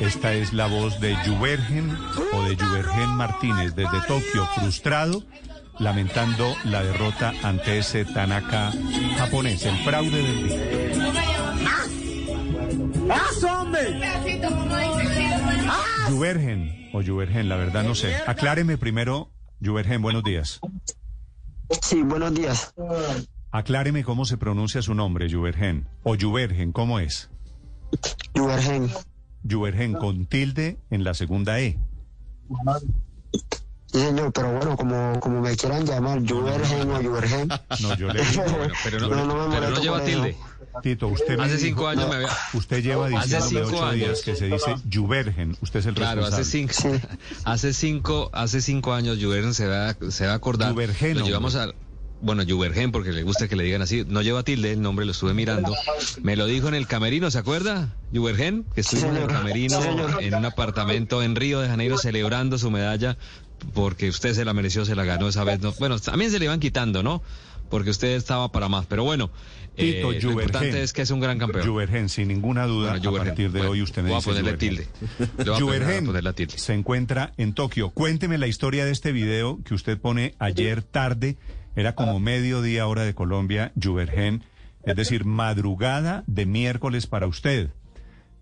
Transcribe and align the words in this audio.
Esta 0.00 0.34
es 0.34 0.52
la 0.52 0.66
voz 0.66 1.00
de 1.00 1.16
Juvergen 1.24 1.90
o 2.32 2.42
de 2.42 2.56
Juvergen 2.56 3.08
Martínez 3.10 3.74
desde 3.74 4.00
Tokio, 4.06 4.46
frustrado, 4.54 5.22
lamentando 5.78 6.54
la 6.64 6.82
derrota 6.82 7.32
ante 7.42 7.78
ese 7.78 8.04
Tanaka 8.04 8.72
japonés, 9.16 9.64
el 9.64 9.76
fraude 9.78 10.22
del 10.22 10.48
día. 10.48 10.86
Juvergen 16.08 16.90
o 16.92 17.02
Juvergen, 17.02 17.48
la 17.48 17.56
verdad 17.56 17.82
no 17.82 17.94
sé. 17.94 18.14
Acláreme 18.26 18.76
primero, 18.78 19.30
Juvergen, 19.64 20.02
buenos 20.02 20.22
días. 20.24 20.60
Sí, 21.82 22.02
buenos 22.02 22.34
días. 22.34 22.74
Acláreme 23.50 24.04
cómo 24.04 24.24
se 24.24 24.36
pronuncia 24.36 24.82
su 24.82 24.94
nombre, 24.94 25.32
Juvergen. 25.32 25.88
O 26.02 26.16
Juvergen, 26.20 26.72
¿cómo 26.72 27.00
es? 27.00 27.30
Juvergen. 28.36 28.90
Juvergen 29.50 29.94
con 29.94 30.26
tilde 30.26 30.76
en 30.90 31.04
la 31.04 31.14
segunda 31.14 31.60
E. 31.60 31.78
Sí, 33.92 34.00
señor, 34.00 34.32
pero 34.32 34.52
bueno, 34.52 34.76
como, 34.76 35.18
como 35.20 35.40
me 35.40 35.56
quieran 35.56 35.86
llamar, 35.86 36.20
Juvergen 36.28 36.90
o 36.90 37.02
Juvergen. 37.02 37.48
No, 37.80 37.96
yo 37.96 38.12
le 38.12 38.22
digo, 38.30 38.42
bueno, 38.56 38.74
pero 38.84 38.98
no, 39.00 39.08
No, 39.08 39.26
no 39.26 39.48
me 39.48 39.54
pero 39.56 39.70
no 39.70 39.80
lleva 39.80 40.04
tilde. 40.04 40.36
Tito, 40.82 41.08
usted 41.08 41.38
me 41.38 41.44
Hace 41.44 41.54
dijo- 41.54 41.66
cinco 41.68 41.88
años 41.88 42.08
me 42.08 42.16
había... 42.16 42.28
Usted 42.52 42.82
lleva 42.82 43.06
Hace 43.06 43.36
diciéndome 43.36 43.50
cinco 43.50 43.76
ocho 43.78 43.92
días 43.92 44.08
años. 44.08 44.22
que 44.22 44.36
se 44.36 44.46
dice 44.46 44.74
Juvergen. 44.92 45.56
Usted 45.62 45.80
es 45.80 45.86
el 45.86 45.94
Claro, 45.94 46.24
hace 46.26 46.38
responsable. 46.38 46.98
cinco, 47.00 47.08
hace 47.44 47.72
cinco, 47.72 48.30
hace 48.34 48.60
cinco 48.60 48.92
años 48.92 49.18
Juvergen 49.22 49.54
se 49.54 49.66
va, 49.66 49.96
se 50.10 50.26
va 50.26 50.32
a 50.32 50.36
acordar. 50.36 50.72
Juvergen, 50.72 51.14
Lo 51.14 51.20
hombre. 51.20 51.28
llevamos 51.28 51.54
al, 51.54 51.74
bueno, 52.26 52.42
Juvergen, 52.46 52.92
porque 52.92 53.12
le 53.12 53.22
gusta 53.22 53.48
que 53.48 53.56
le 53.56 53.64
digan 53.64 53.82
así. 53.82 54.04
No 54.06 54.20
lleva 54.20 54.42
tilde, 54.42 54.72
el 54.72 54.82
nombre 54.82 55.06
lo 55.06 55.12
estuve 55.12 55.32
mirando. 55.32 55.74
Me 56.22 56.36
lo 56.36 56.46
dijo 56.46 56.68
en 56.68 56.74
el 56.74 56.86
camerino, 56.86 57.30
¿se 57.30 57.38
acuerda? 57.38 57.94
Juvergen, 58.14 58.64
que 58.74 58.80
estuvimos 58.82 59.16
en 59.16 59.22
el 59.22 59.28
camerino, 59.28 59.80
en 60.20 60.34
un 60.34 60.44
apartamento 60.44 61.22
en 61.22 61.36
Río 61.36 61.60
de 61.60 61.68
Janeiro, 61.68 61.96
celebrando 61.98 62.58
su 62.58 62.70
medalla, 62.70 63.16
porque 63.72 64.08
usted 64.08 64.34
se 64.34 64.44
la 64.44 64.52
mereció, 64.52 64.84
se 64.84 64.94
la 64.94 65.04
ganó 65.04 65.28
esa 65.28 65.44
vez. 65.44 65.60
¿no? 65.60 65.72
Bueno, 65.78 65.98
también 65.98 66.30
se 66.30 66.38
le 66.38 66.44
iban 66.46 66.60
quitando, 66.60 67.02
¿no? 67.02 67.22
Porque 67.70 67.90
usted 67.90 68.08
estaba 68.16 68.52
para 68.52 68.68
más. 68.68 68.86
Pero 68.86 69.02
bueno, 69.04 69.30
eh, 69.76 69.94
Tito, 70.04 70.12
lo 70.12 70.30
importante 70.32 70.82
es 70.82 70.92
que 70.92 71.02
es 71.02 71.10
un 71.10 71.18
gran 71.20 71.38
campeón. 71.38 71.66
Juvergen, 71.66 72.08
sin 72.08 72.28
ninguna 72.28 72.64
duda, 72.66 72.92
Bueno, 72.98 73.10
a 73.20 73.24
partir 73.24 73.50
de 73.50 73.58
Bueno, 73.58 73.70
hoy 73.72 73.82
usted 73.82 74.02
me 74.02 74.10
voy 74.10 74.18
a 74.18 74.22
ponerle 74.22 74.52
tilde. 74.54 74.86
Le 75.18 75.26
voy 75.26 75.26
a 75.26 75.36
poner- 75.36 75.50
a 75.54 75.60
Juvergen 75.60 76.06
poner 76.06 76.24
la 76.24 76.32
tilde. 76.32 76.58
se 76.58 76.74
encuentra 76.74 77.32
en 77.36 77.54
Tokio. 77.54 77.90
Cuénteme 77.90 78.38
la 78.38 78.46
historia 78.46 78.84
de 78.84 78.92
este 78.92 79.10
video 79.12 79.58
que 79.64 79.74
usted 79.74 79.98
pone 79.98 80.34
ayer 80.38 80.82
tarde, 80.82 81.36
era 81.76 81.94
como 81.94 82.18
mediodía 82.18 82.86
hora 82.88 83.02
de 83.04 83.14
Colombia, 83.14 83.72
Juvergen, 83.80 84.42
es 84.84 84.96
decir, 84.96 85.24
madrugada 85.24 86.24
de 86.26 86.46
miércoles 86.46 87.06
para 87.06 87.26
usted. 87.26 87.70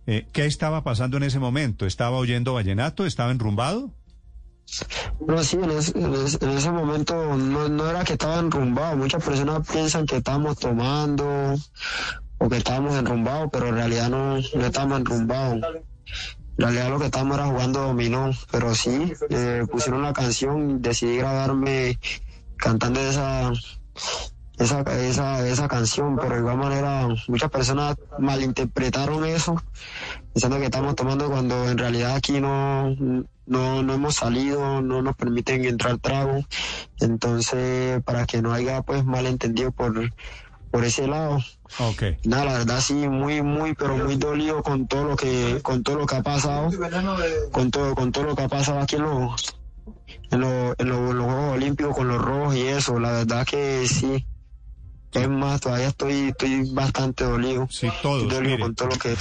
Eh, 0.07 0.27
¿Qué 0.33 0.45
estaba 0.47 0.85
pasando 0.85 1.17
en 1.17 1.23
ese 1.25 1.39
momento? 1.39 1.87
¿Estaba 1.87 2.17
oyendo 2.19 2.55
vallenato? 2.55 3.07
¿Estaba 3.07 3.31
enrumbado? 3.33 3.91
No, 5.27 5.43
sí, 5.43 5.57
en 5.63 5.71
ese, 5.71 5.99
en 5.99 6.15
ese- 6.15 6.39
en 6.45 6.51
ese 6.51 6.71
momento 6.71 7.37
no, 7.37 7.69
no 7.69 7.91
era 7.91 8.05
que 8.05 8.15
estaba 8.15 8.39
enrumbado. 8.39 8.97
Muchas 8.97 9.23
personas 9.25 9.67
piensan 9.69 10.07
que 10.07 10.17
estábamos 10.17 10.59
tomando 10.59 11.55
o 12.39 12.49
que 12.49 12.57
estábamos 12.59 12.95
enrumbados, 12.97 13.49
pero 13.53 13.69
en 13.69 13.75
realidad 13.77 14.09
no, 14.11 14.37
no 14.37 14.67
estábamos 14.67 15.01
enrumbados. 15.01 15.61
En 16.57 16.63
realidad 16.65 16.89
lo 16.91 16.99
que 16.99 17.07
estábamos 17.07 17.37
era 17.39 17.47
jugando 17.47 17.81
dominó, 17.83 18.31
pero 18.51 18.75
sí, 18.75 19.13
eh, 19.31 19.65
pusieron 19.71 20.03
la 20.03 20.13
canción 20.13 20.81
decidí 20.83 21.17
grabarme 21.17 21.99
cantando 22.57 23.01
esa, 23.01 23.53
esa, 24.59 24.81
esa, 24.81 25.49
esa 25.49 25.69
canción, 25.69 26.17
pero 26.17 26.35
de 26.35 26.41
igual 26.41 26.59
manera 26.59 27.09
muchas 27.29 27.51
personas 27.51 27.97
malinterpretaron 28.19 29.25
eso, 29.25 29.61
pensando 30.33 30.59
que 30.59 30.67
estamos 30.67 30.95
tomando 30.95 31.29
cuando 31.29 31.69
en 31.69 31.79
realidad 31.79 32.15
aquí 32.15 32.41
no, 32.41 32.95
no, 33.47 33.83
no 33.83 33.95
hemos 33.95 34.17
salido, 34.17 34.81
no 34.81 35.03
nos 35.03 35.17
permiten 35.17 35.65
entrar 35.65 35.99
trago, 35.99 36.45
entonces 37.01 38.03
para 38.05 38.27
que 38.27 38.43
no 38.43 38.53
haya 38.53 38.83
pues 38.83 39.05
malentendido 39.05 39.73
por, 39.73 40.13
por 40.71 40.85
ese 40.85 41.09
lado. 41.09 41.39
Ok. 41.81 42.03
Nada, 42.25 42.45
la 42.45 42.53
verdad 42.59 42.81
sí, 42.81 42.95
muy, 43.09 43.43
muy, 43.43 43.75
pero 43.75 43.97
muy 43.97 44.17
dolido 44.17 44.63
con 44.63 44.87
todo 44.87 45.05
lo 45.05 45.17
que, 45.17 45.61
con 45.63 45.83
todo 45.83 45.97
lo 45.97 46.07
que 46.07 46.17
ha 46.17 46.23
pasado, 46.23 46.71
con 47.51 47.71
todo, 47.71 47.95
con 47.95 48.13
todo 48.13 48.25
lo 48.25 48.37
que 48.37 48.43
ha 48.43 48.49
pasado 48.49 48.79
aquí 48.79 48.97
en 48.97 49.03
los, 49.03 49.57
en 50.31 50.41
los, 50.41 50.75
en 50.79 50.89
los, 50.89 51.11
en 51.11 51.19
los 51.19 51.27
Juegos 51.27 51.53
Olímpicos 51.55 51.97
con 51.97 52.09
los 52.09 52.21
rojos 52.21 52.57
y 52.57 52.63
eso, 52.63 52.99
la 52.99 53.13
verdad 53.13 53.47
que 53.47 53.87
sí. 53.87 54.27
Es 55.13 55.29
más, 55.29 55.61
todavía 55.61 55.89
estoy, 55.89 56.31
estoy 56.31 56.69
bastante 56.73 57.23
dolido. 57.23 57.69
Sí, 57.71 57.89
todos, 58.03 58.29
dolido 58.29 58.43
mire, 58.43 58.59
con 58.59 58.75
todo 58.75 58.89
lo 58.89 58.97
que 58.97 59.15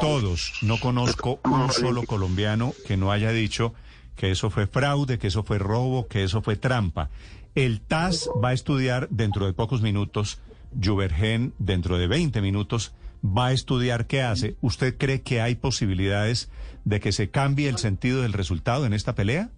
todos. 0.00 0.52
No 0.62 0.80
conozco 0.80 1.38
un 1.44 1.70
solo 1.70 2.04
colombiano 2.04 2.72
que 2.86 2.96
no 2.96 3.12
haya 3.12 3.30
dicho 3.30 3.74
que 4.16 4.30
eso 4.30 4.48
fue 4.48 4.66
fraude, 4.66 5.18
que 5.18 5.26
eso 5.26 5.42
fue 5.42 5.58
robo, 5.58 6.08
que 6.08 6.24
eso 6.24 6.40
fue 6.40 6.56
trampa. 6.56 7.10
El 7.54 7.80
TAS 7.80 8.30
va 8.42 8.50
a 8.50 8.52
estudiar 8.54 9.08
dentro 9.10 9.44
de 9.44 9.52
pocos 9.52 9.82
minutos, 9.82 10.38
Juvergen 10.82 11.52
dentro 11.58 11.98
de 11.98 12.06
20 12.06 12.40
minutos 12.40 12.94
va 13.24 13.48
a 13.48 13.52
estudiar 13.52 14.06
qué 14.06 14.22
hace. 14.22 14.56
¿Usted 14.62 14.96
cree 14.96 15.20
que 15.20 15.42
hay 15.42 15.54
posibilidades 15.54 16.50
de 16.84 17.00
que 17.00 17.12
se 17.12 17.30
cambie 17.30 17.68
el 17.68 17.78
sentido 17.78 18.22
del 18.22 18.32
resultado 18.32 18.86
en 18.86 18.94
esta 18.94 19.14
pelea? 19.14 19.50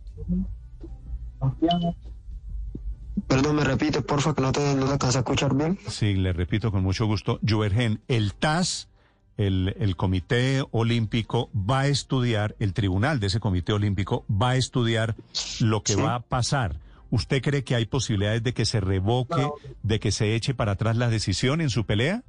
Perdón, 3.28 3.56
me 3.56 3.64
repite, 3.64 4.02
porfa, 4.02 4.34
que 4.34 4.42
no 4.42 4.52
te, 4.52 4.75
no 4.75 4.86
te 4.86 4.92
alcancé 4.92 5.19
a 5.19 5.20
escuchar 5.20 5.54
bien. 5.54 5.78
Sí, 5.88 6.14
le 6.14 6.32
repito 6.32 6.70
con 6.70 6.82
mucho 6.82 7.06
gusto. 7.06 7.38
Juvergen, 7.48 8.00
el 8.08 8.34
TAS, 8.34 8.88
el, 9.36 9.75
el 9.78 9.97
Comité 9.97 10.62
Olímpico, 10.72 11.50
va 11.54 11.80
a 11.80 11.86
estudiar, 11.88 12.54
el 12.58 12.72
tribunal 12.72 13.20
de 13.20 13.28
ese 13.28 13.41
Comité 13.41 13.72
Olímpico 13.72 14.25
va 14.30 14.50
a 14.50 14.56
estudiar 14.56 15.14
lo 15.60 15.82
que 15.82 15.94
Sí. 15.94 16.00
va 16.00 16.16
a 16.16 16.20
pasar. 16.20 16.76
¿Usted 17.10 17.41
cree 17.42 17.62
que 17.62 17.76
hay 17.76 17.86
posibilidades 17.86 18.42
de 18.42 18.52
que 18.54 18.64
se 18.66 18.81
revoque, 18.81 19.48
de 19.82 20.00
que 20.00 20.10
se 20.10 20.34
eche 20.34 20.52
para 20.54 20.72
atrás 20.72 20.96
la 20.96 21.08
decisión 21.08 21.60
en 21.60 21.70
su 21.70 21.86
pelea? 21.86 22.25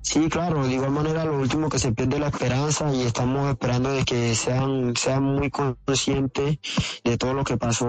Sí, 0.00 0.28
claro, 0.30 0.66
de 0.66 0.72
igual 0.72 0.90
manera 0.90 1.24
lo 1.26 1.38
último 1.38 1.68
que 1.68 1.78
se 1.78 1.92
pierde 1.92 2.18
la 2.18 2.28
esperanza 2.28 2.90
y 2.94 3.02
estamos 3.02 3.50
esperando 3.50 3.92
de 3.92 4.04
que 4.04 4.34
sean, 4.34 4.96
sean 4.96 5.22
muy 5.22 5.50
conscientes 5.50 6.58
de 7.04 7.18
todo 7.18 7.34
lo 7.34 7.44
que 7.44 7.58
pasó 7.58 7.86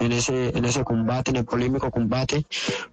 en 0.00 0.12
ese, 0.12 0.56
en 0.56 0.64
ese 0.64 0.82
combate, 0.82 1.30
en 1.30 1.36
el 1.36 1.44
polémico 1.44 1.90
combate, 1.90 2.46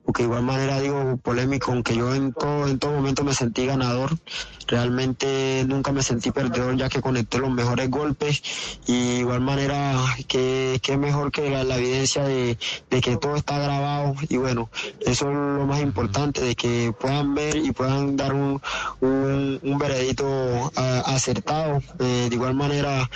porque 0.03 0.23
de 0.23 0.27
igual 0.27 0.43
manera 0.43 0.81
digo 0.81 1.15
polémico, 1.23 1.71
aunque 1.71 1.95
yo 1.95 2.13
en 2.13 2.33
todo, 2.33 2.67
en 2.67 2.77
todo 2.77 2.91
momento 2.91 3.23
me 3.23 3.33
sentí 3.33 3.65
ganador, 3.65 4.17
realmente 4.67 5.63
nunca 5.67 5.93
me 5.93 6.03
sentí 6.03 6.31
perdedor 6.31 6.75
ya 6.75 6.89
que 6.89 7.01
conecté 7.01 7.37
los 7.37 7.51
mejores 7.51 7.89
golpes 7.89 8.41
y 8.87 9.13
de 9.13 9.19
igual 9.19 9.39
manera 9.39 9.95
que, 10.27 10.79
que 10.83 10.97
mejor 10.97 11.31
que 11.31 11.49
la, 11.49 11.63
la 11.63 11.77
evidencia 11.77 12.23
de, 12.23 12.57
de 12.89 13.01
que 13.01 13.15
todo 13.15 13.37
está 13.37 13.57
grabado 13.57 14.15
y 14.27 14.35
bueno, 14.35 14.69
eso 14.99 15.29
es 15.29 15.35
lo 15.35 15.65
más 15.65 15.81
importante, 15.81 16.41
de 16.41 16.55
que 16.55 16.93
puedan 16.99 17.35
ver 17.35 17.55
y 17.55 17.71
puedan 17.71 18.17
dar 18.17 18.24
un, 18.33 18.61
un, 19.01 19.59
un 19.61 19.77
veredicto 19.77 20.71
ah, 20.75 21.03
acertado. 21.05 21.81
Eh, 21.99 22.27
de 22.29 22.35
igual 22.35 22.55
manera, 22.55 23.09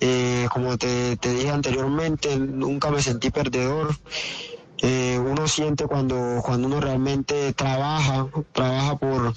eh, 0.00 0.46
como 0.52 0.76
te, 0.76 1.16
te 1.16 1.30
dije 1.30 1.50
anteriormente, 1.50 2.36
nunca 2.36 2.90
me 2.90 3.02
sentí 3.02 3.30
perdedor. 3.30 3.94
Eh, 4.82 5.18
uno 5.18 5.48
siente 5.48 5.86
cuando, 5.86 6.42
cuando 6.44 6.68
uno 6.68 6.80
realmente 6.80 7.52
trabaja, 7.54 8.26
trabaja 8.52 8.96
por, 8.96 9.34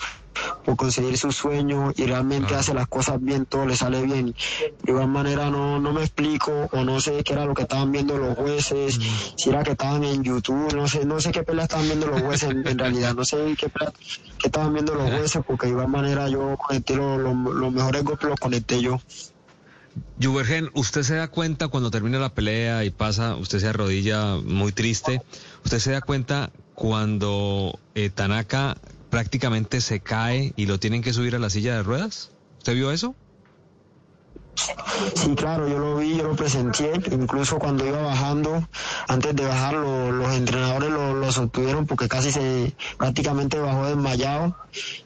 por 0.66 0.76
conseguir 0.76 1.18
sus 1.18 1.36
sueños 1.36 1.94
y 1.98 2.06
realmente 2.06 2.56
hace 2.56 2.74
las 2.74 2.88
cosas 2.88 3.22
bien, 3.22 3.46
todo 3.46 3.66
le 3.66 3.76
sale 3.76 4.02
bien. 4.04 4.36
De 4.84 4.92
igual 4.92 5.08
manera 5.08 5.50
no, 5.50 5.80
no 5.80 5.94
me 5.94 6.02
explico 6.02 6.70
o 6.72 6.84
no 6.84 7.00
sé 7.00 7.24
qué 7.24 7.34
era 7.34 7.46
lo 7.46 7.54
que 7.54 7.64
estaban 7.64 7.92
viendo 7.92 8.18
los 8.18 8.38
jueces, 8.38 9.00
si 9.36 9.50
era 9.50 9.64
que 9.64 9.72
estaban 9.72 10.04
en 10.04 10.24
YouTube, 10.24 10.74
no 10.74 10.88
sé, 10.88 11.06
no 11.06 11.20
sé 11.20 11.32
qué 11.32 11.44
pelea 11.44 11.64
estaban 11.64 11.86
viendo 11.86 12.08
los 12.08 12.22
jueces 12.22 12.50
en, 12.50 12.68
en 12.68 12.78
realidad, 12.78 13.16
no 13.16 13.24
sé 13.24 13.56
qué 13.58 13.70
pelea 13.70 13.94
que 14.38 14.48
estaban 14.48 14.74
viendo 14.74 14.94
los 14.96 15.10
jueces 15.10 15.42
porque 15.46 15.68
de 15.68 15.74
igual 15.74 15.90
manera 15.90 16.30
yo 16.30 16.56
conecté 16.58 16.96
los, 16.96 17.20
los, 17.20 17.36
los 17.36 17.72
mejores 17.72 18.04
golpes 18.04 18.30
los 18.30 18.40
conecté 18.40 18.82
yo. 18.82 18.98
Juvergen, 20.22 20.70
¿usted 20.74 21.04
se 21.04 21.16
da 21.16 21.28
cuenta 21.28 21.68
cuando 21.68 21.92
termina 21.92 22.20
la 22.20 22.34
pelea 22.34 22.84
y 22.84 22.90
pasa, 22.90 23.36
usted 23.36 23.60
se 23.60 23.68
arrodilla 23.68 24.36
muy 24.38 24.72
triste, 24.72 25.22
usted 25.64 25.80
se 25.80 25.92
da 25.92 26.02
cuenta 26.02 26.52
cuando 26.74 27.80
eh, 27.96 28.10
Tanaka 28.10 28.78
prácticamente 29.10 29.82
se 29.82 30.00
cae 30.00 30.54
y 30.56 30.66
lo 30.66 30.80
tienen 30.80 31.02
que 31.02 31.14
subir 31.14 31.36
a 31.36 31.40
la 31.40 31.50
silla 31.50 31.76
de 31.76 31.84
ruedas? 31.84 32.32
¿Usted 32.58 32.76
vio 32.76 32.92
eso? 32.92 33.16
Sí, 35.16 35.36
claro, 35.36 35.68
yo 35.70 35.80
lo 35.80 35.96
vi, 35.98 36.18
yo 36.18 36.24
lo 36.24 36.36
presenté, 36.36 36.92
incluso 37.12 37.58
cuando 37.60 37.86
iba 37.86 38.02
bajando, 38.02 38.68
antes 39.08 39.34
de 39.36 39.46
bajar 39.46 39.74
lo- 39.76 40.12
los 40.12 40.34
entrenadores 40.36 40.90
lo, 40.90 41.14
lo 41.14 41.32
sostuvieron 41.32 41.86
porque 41.86 42.10
casi 42.10 42.32
se 42.32 42.76
prácticamente 42.98 43.58
bajó 43.60 43.86
desmayado, 43.86 44.58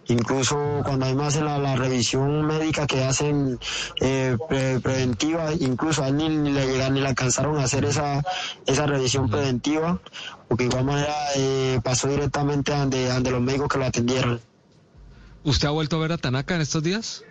incluso 0.07 0.57
cuando 0.83 1.05
a 1.05 1.09
mí 1.09 1.15
me 1.15 1.25
hacen 1.25 1.45
la, 1.45 1.59
la 1.59 1.75
revisión 1.75 2.45
médica 2.47 2.87
que 2.87 3.03
hacen 3.03 3.59
eh, 4.01 4.37
pre- 4.49 4.79
preventiva, 4.79 5.51
incluso 5.53 6.03
a 6.03 6.07
él 6.07 6.17
ni, 6.17 6.29
ni 6.29 6.51
le 6.51 6.65
llegaron 6.65 6.95
ni 6.95 7.01
le 7.01 7.09
alcanzaron 7.09 7.59
a 7.59 7.63
hacer 7.63 7.85
esa, 7.85 8.23
esa 8.65 8.87
revisión 8.87 9.29
preventiva, 9.29 10.01
porque 10.47 10.63
de 10.63 10.69
igual 10.69 10.85
manera 10.85 11.15
eh, 11.35 11.79
pasó 11.83 12.07
directamente 12.07 12.73
ante, 12.73 13.11
ante 13.11 13.29
los 13.29 13.41
médicos 13.41 13.67
que 13.67 13.77
lo 13.77 13.85
atendieron. 13.85 14.41
¿Usted 15.43 15.67
ha 15.67 15.71
vuelto 15.71 15.97
a 15.97 15.99
ver 15.99 16.13
a 16.13 16.17
Tanaka 16.17 16.55
en 16.55 16.61
estos 16.61 16.81
días? 16.81 17.23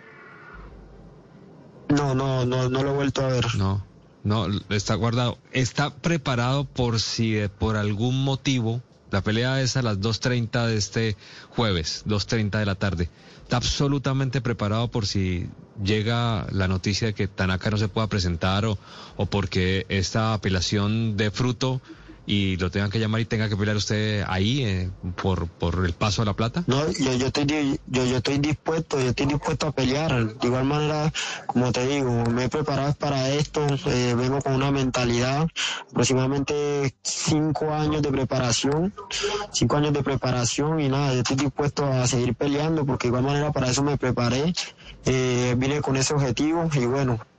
No, 1.95 2.15
no, 2.15 2.45
no, 2.45 2.69
no 2.69 2.83
lo 2.83 2.91
he 2.91 2.93
vuelto 2.93 3.21
a 3.21 3.27
ver. 3.27 3.55
No, 3.55 3.83
no, 4.23 4.47
está 4.69 4.95
guardado. 4.95 5.37
Está 5.51 5.93
preparado 5.95 6.65
por 6.65 6.99
si 6.99 7.37
por 7.59 7.75
algún 7.77 8.23
motivo 8.23 8.81
la 9.13 9.21
pelea 9.21 9.61
es 9.61 9.77
a 9.77 9.83
las 9.83 9.99
2.30 9.99 10.65
de 10.65 10.75
este 10.75 11.17
jueves, 11.49 12.03
2.30 12.07 12.57
de 12.57 12.65
la 12.65 12.73
tarde. 12.73 13.09
Está 13.43 13.57
absolutamente 13.57 14.41
preparado 14.41 14.87
por 14.87 15.05
si 15.05 15.49
llega 15.83 16.47
la 16.51 16.67
noticia 16.67 17.09
de 17.09 17.13
que 17.13 17.27
Tanaka 17.27 17.69
no 17.69 17.77
se 17.77 17.89
pueda 17.89 18.07
presentar 18.07 18.65
o, 18.65 18.79
o 19.15 19.25
porque 19.27 19.85
esta 19.89 20.33
apelación 20.33 21.15
de 21.15 21.29
fruto 21.29 21.79
y 22.25 22.57
lo 22.57 22.71
tengan 22.71 22.89
que 22.89 22.99
llamar 22.99 23.21
y 23.21 23.25
tenga 23.25 23.49
que 23.49 23.57
pelear 23.57 23.75
usted 23.75 24.23
ahí 24.27 24.63
eh, 24.63 24.89
por, 25.21 25.47
por 25.47 25.85
el 25.85 25.93
paso 25.93 26.21
a 26.21 26.25
la 26.25 26.33
plata. 26.33 26.63
No, 26.67 26.89
yo, 26.91 27.13
yo, 27.13 27.27
estoy, 27.27 27.45
yo, 27.87 28.05
yo 28.05 28.17
estoy 28.17 28.37
dispuesto, 28.37 28.99
yo 28.99 29.09
estoy 29.09 29.25
dispuesto 29.25 29.67
a 29.67 29.71
pelear. 29.71 30.37
De 30.37 30.47
igual 30.47 30.63
manera, 30.65 31.11
como 31.47 31.71
te 31.71 31.85
digo, 31.87 32.23
me 32.25 32.45
he 32.45 32.49
preparado 32.49 32.93
para 32.93 33.29
esto, 33.29 33.65
eh, 33.87 34.15
vengo 34.17 34.41
con 34.41 34.53
una 34.53 34.71
mentalidad, 34.71 35.47
aproximadamente 35.91 36.95
cinco 37.01 37.73
años 37.73 38.01
de 38.01 38.09
preparación, 38.09 38.93
cinco 39.51 39.77
años 39.77 39.93
de 39.93 40.03
preparación 40.03 40.79
y 40.79 40.89
nada, 40.89 41.13
yo 41.13 41.19
estoy 41.19 41.35
dispuesto 41.35 41.85
a 41.85 42.07
seguir 42.07 42.35
peleando 42.35 42.85
porque 42.85 43.07
de 43.07 43.09
igual 43.09 43.23
manera 43.23 43.51
para 43.51 43.69
eso 43.69 43.83
me 43.83 43.97
preparé, 43.97 44.53
eh, 45.05 45.55
vine 45.57 45.81
con 45.81 45.97
ese 45.97 46.13
objetivo 46.13 46.69
y 46.73 46.85
bueno, 46.85 47.13
de 47.13 47.32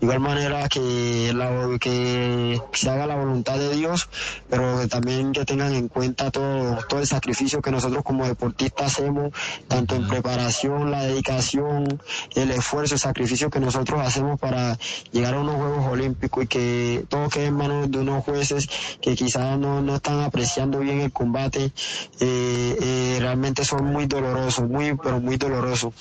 igual 0.00 0.20
manera 0.20 0.68
que, 0.68 1.32
que 1.80 2.60
se 2.72 2.90
haga 2.90 3.06
la 3.06 3.16
voluntad 3.16 3.58
de 3.58 3.74
Dios, 3.74 4.08
pero 4.48 4.80
que 4.80 4.86
también 4.86 5.32
que 5.32 5.44
tengan 5.44 5.74
en 5.74 5.88
cuenta 5.88 6.30
todo, 6.30 6.78
todo 6.88 7.00
el 7.00 7.06
sacrificio 7.06 7.62
que 7.62 7.70
nosotros 7.70 8.02
como 8.04 8.26
deportistas 8.26 8.92
hacemos, 8.92 9.32
tanto 9.68 9.94
en 9.94 10.06
preparación, 10.08 10.90
la 10.90 11.02
dedicación, 11.04 12.00
el 12.34 12.50
esfuerzo, 12.50 12.94
el 12.94 13.00
sacrificio 13.00 13.50
que 13.50 13.60
nosotros 13.60 14.00
hacemos 14.00 14.38
para 14.38 14.78
llegar 15.12 15.34
a 15.34 15.40
unos 15.40 15.56
Juegos 15.56 15.86
Olímpicos 15.86 16.44
y 16.44 16.46
que 16.46 17.04
todo 17.08 17.28
quede 17.28 17.46
en 17.46 17.54
manos 17.54 17.90
de 17.90 17.98
unos 17.98 18.24
jueces 18.24 18.68
que 19.00 19.14
quizás 19.14 19.58
no, 19.58 19.80
no 19.80 19.96
están 19.96 20.20
apreciando 20.20 20.80
bien 20.80 21.00
el 21.00 21.12
combate, 21.12 21.72
eh, 22.20 22.76
eh, 22.80 23.16
realmente 23.20 23.64
son 23.64 23.84
muy 23.86 24.06
dolorosos, 24.06 24.68
muy, 24.68 24.94
pero 24.96 25.20
muy 25.20 25.36
dolorosos. 25.36 25.92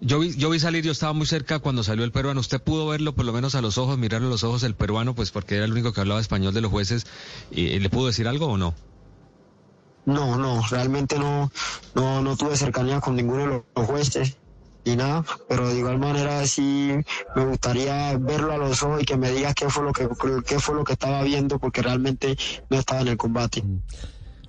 Yo 0.00 0.18
vi, 0.18 0.34
yo 0.36 0.50
vi 0.50 0.60
salir, 0.60 0.84
yo 0.84 0.92
estaba 0.92 1.12
muy 1.12 1.26
cerca 1.26 1.60
cuando 1.60 1.82
salió 1.82 2.04
el 2.04 2.12
peruano. 2.12 2.40
¿Usted 2.40 2.60
pudo 2.60 2.86
verlo 2.86 3.14
por 3.14 3.24
lo 3.24 3.32
menos 3.32 3.54
a 3.54 3.62
los 3.62 3.78
ojos, 3.78 3.96
mirarlo 3.98 4.28
a 4.28 4.30
los 4.30 4.44
ojos 4.44 4.62
el 4.62 4.74
peruano, 4.74 5.14
pues 5.14 5.30
porque 5.30 5.56
era 5.56 5.64
el 5.64 5.72
único 5.72 5.92
que 5.92 6.00
hablaba 6.00 6.20
español 6.20 6.52
de 6.52 6.60
los 6.60 6.70
jueces? 6.70 7.06
¿Y, 7.50 7.78
le 7.78 7.90
pudo 7.90 8.08
decir 8.08 8.28
algo 8.28 8.46
o 8.46 8.56
no? 8.56 8.74
No, 10.06 10.36
no, 10.36 10.62
realmente 10.68 11.18
no, 11.18 11.50
no, 11.94 12.20
no 12.20 12.36
tuve 12.36 12.56
cercanía 12.56 13.00
con 13.00 13.16
ninguno 13.16 13.40
de 13.40 13.46
los, 13.46 13.62
los 13.74 13.86
jueces 13.86 14.36
y 14.84 14.96
nada, 14.96 15.24
pero 15.48 15.68
de 15.68 15.78
igual 15.78 15.98
manera 15.98 16.46
sí 16.46 16.92
me 17.34 17.44
gustaría 17.46 18.16
verlo 18.18 18.52
a 18.52 18.58
los 18.58 18.82
ojos 18.82 19.02
y 19.02 19.06
que 19.06 19.16
me 19.16 19.30
diga 19.30 19.54
qué 19.54 19.70
fue 19.70 19.82
lo 19.82 19.92
que 19.92 20.06
qué 20.46 20.60
fue 20.60 20.74
lo 20.74 20.84
que 20.84 20.92
estaba 20.92 21.22
viendo 21.22 21.58
porque 21.58 21.80
realmente 21.80 22.36
no 22.68 22.78
estaba 22.78 23.00
en 23.00 23.08
el 23.08 23.16
combate. 23.16 23.64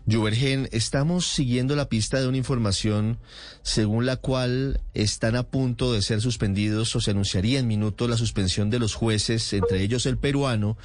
Juvergen, 0.09 0.69
estamos 0.71 1.25
siguiendo 1.25 1.75
la 1.75 1.89
pista 1.89 2.21
de 2.21 2.27
una 2.27 2.37
información 2.37 3.17
según 3.63 4.05
la 4.05 4.17
cual 4.17 4.81
están 4.93 5.35
a 5.35 5.43
punto 5.43 5.93
de 5.93 6.03
ser 6.03 6.21
suspendidos 6.21 6.95
o 6.95 7.01
se 7.01 7.11
anunciaría 7.11 7.59
en 7.59 7.67
minutos 7.67 8.07
la 8.09 8.17
suspensión 8.17 8.69
de 8.69 8.77
los 8.77 8.93
jueces, 8.93 9.51
entre 9.53 9.81
ellos 9.81 10.05
el 10.05 10.19
peruano, 10.19 10.77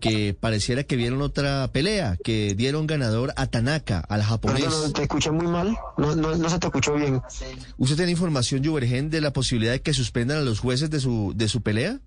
que 0.00 0.34
pareciera 0.34 0.82
que 0.82 0.96
vieron 0.96 1.22
otra 1.22 1.70
pelea, 1.72 2.18
que 2.22 2.54
dieron 2.56 2.88
ganador 2.88 3.32
a 3.36 3.46
Tanaka, 3.46 4.00
al 4.00 4.22
japonés. 4.22 4.64
Perdón, 4.64 4.92
te 4.92 5.02
escuché 5.02 5.30
muy 5.30 5.46
mal, 5.46 5.76
no, 5.96 6.16
no, 6.16 6.34
no 6.34 6.50
se 6.50 6.58
te 6.58 6.66
escuchó 6.66 6.94
bien. 6.94 7.22
¿Usted 7.78 7.96
tiene 7.96 8.10
información, 8.10 8.64
Juvergen, 8.64 9.10
de 9.10 9.20
la 9.20 9.32
posibilidad 9.32 9.72
de 9.72 9.82
que 9.82 9.94
suspendan 9.94 10.38
a 10.38 10.42
los 10.42 10.58
jueces 10.58 10.90
de 10.90 10.98
su, 10.98 11.32
de 11.36 11.48
su 11.48 11.62
pelea? 11.62 12.00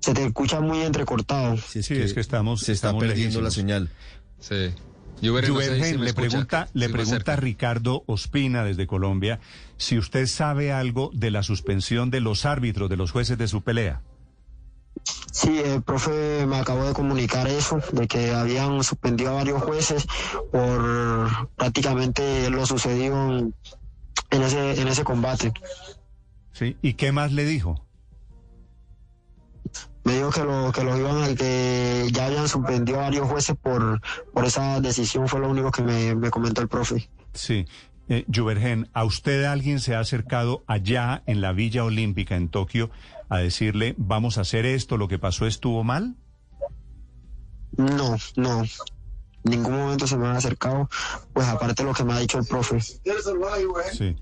Se 0.00 0.14
te 0.14 0.24
escucha 0.24 0.60
muy 0.60 0.80
entrecortado. 0.80 1.56
Si 1.58 1.82
Sí, 1.82 1.94
es 1.94 2.14
que 2.14 2.20
estamos- 2.20 2.60
se 2.60 2.72
está 2.72 2.88
estamos 2.88 3.04
perdiendo 3.04 3.40
la 3.40 3.50
señal. 3.50 3.90
Sí. 4.40 4.72
Juvergen, 5.22 5.52
no 5.54 5.60
sé 5.60 5.66
si 5.66 5.70
Juvergen, 5.74 5.96
me 5.98 6.04
le 6.04 6.10
escucha. 6.10 6.28
pregunta, 6.28 6.68
le 6.72 6.86
Sí, 6.86 6.92
pregunta 6.92 7.16
cerca. 7.18 7.36
Ricardo 7.36 8.02
Ospina 8.06 8.64
desde 8.64 8.86
Colombia 8.86 9.38
si 9.76 9.98
usted 9.98 10.26
sabe 10.26 10.72
algo 10.72 11.10
de 11.12 11.30
la 11.30 11.42
suspensión 11.42 12.10
de 12.10 12.20
los 12.20 12.46
árbitros, 12.46 12.88
de 12.88 12.96
los 12.96 13.10
jueces 13.10 13.36
de 13.36 13.46
su 13.48 13.60
pelea. 13.60 14.00
Sí, 15.32 15.60
el 15.62 15.82
profe 15.82 16.44
me 16.46 16.56
acabó 16.56 16.84
de 16.86 16.92
comunicar 16.94 17.46
eso, 17.48 17.80
de 17.92 18.08
que 18.08 18.32
habían 18.32 18.82
suspendido 18.82 19.30
a 19.30 19.34
varios 19.34 19.62
jueces 19.62 20.06
por 20.50 21.48
prácticamente 21.56 22.48
lo 22.50 22.64
sucedido 22.66 23.38
en, 23.38 23.54
en 24.30 24.42
ese, 24.42 24.80
en 24.80 24.88
ese 24.88 25.04
combate. 25.04 25.52
¿Sí? 26.52 26.76
¿Y 26.82 26.94
qué 26.94 27.12
más 27.12 27.32
le 27.32 27.44
dijo? 27.44 27.84
Me 30.10 30.16
dijo 30.16 30.30
que 30.30 30.42
lo 30.42 30.72
que 30.72 30.82
los 30.82 30.98
iban 30.98 31.22
a, 31.22 31.34
que 31.36 32.08
ya 32.10 32.26
habían 32.26 32.48
suspendido 32.48 32.98
a 32.98 33.02
varios 33.02 33.28
jueces 33.28 33.56
por, 33.56 34.00
por 34.34 34.44
esa 34.44 34.80
decisión, 34.80 35.28
fue 35.28 35.38
lo 35.38 35.48
único 35.48 35.70
que 35.70 35.82
me, 35.82 36.16
me 36.16 36.30
comentó 36.30 36.62
el 36.62 36.66
profe. 36.66 37.08
Sí. 37.32 37.64
Eh, 38.08 38.24
Juvergen, 38.34 38.90
¿a 38.92 39.04
usted 39.04 39.44
alguien 39.44 39.78
se 39.78 39.94
ha 39.94 40.00
acercado 40.00 40.64
allá 40.66 41.22
en 41.26 41.40
la 41.40 41.52
Villa 41.52 41.84
Olímpica 41.84 42.34
en 42.34 42.48
Tokio 42.48 42.90
a 43.28 43.38
decirle, 43.38 43.94
vamos 43.98 44.36
a 44.36 44.40
hacer 44.40 44.66
esto, 44.66 44.96
lo 44.96 45.06
que 45.06 45.20
pasó 45.20 45.46
estuvo 45.46 45.84
mal? 45.84 46.16
No, 47.76 48.16
no. 48.34 48.62
En 48.62 48.70
ningún 49.44 49.78
momento 49.78 50.08
se 50.08 50.16
me 50.16 50.26
han 50.26 50.34
acercado, 50.34 50.90
pues 51.32 51.46
aparte 51.46 51.84
de 51.84 51.88
lo 51.88 51.94
que 51.94 52.02
me 52.02 52.14
ha 52.14 52.18
dicho 52.18 52.36
el 52.36 52.46
profe. 52.46 52.80
Sí. 52.80 54.16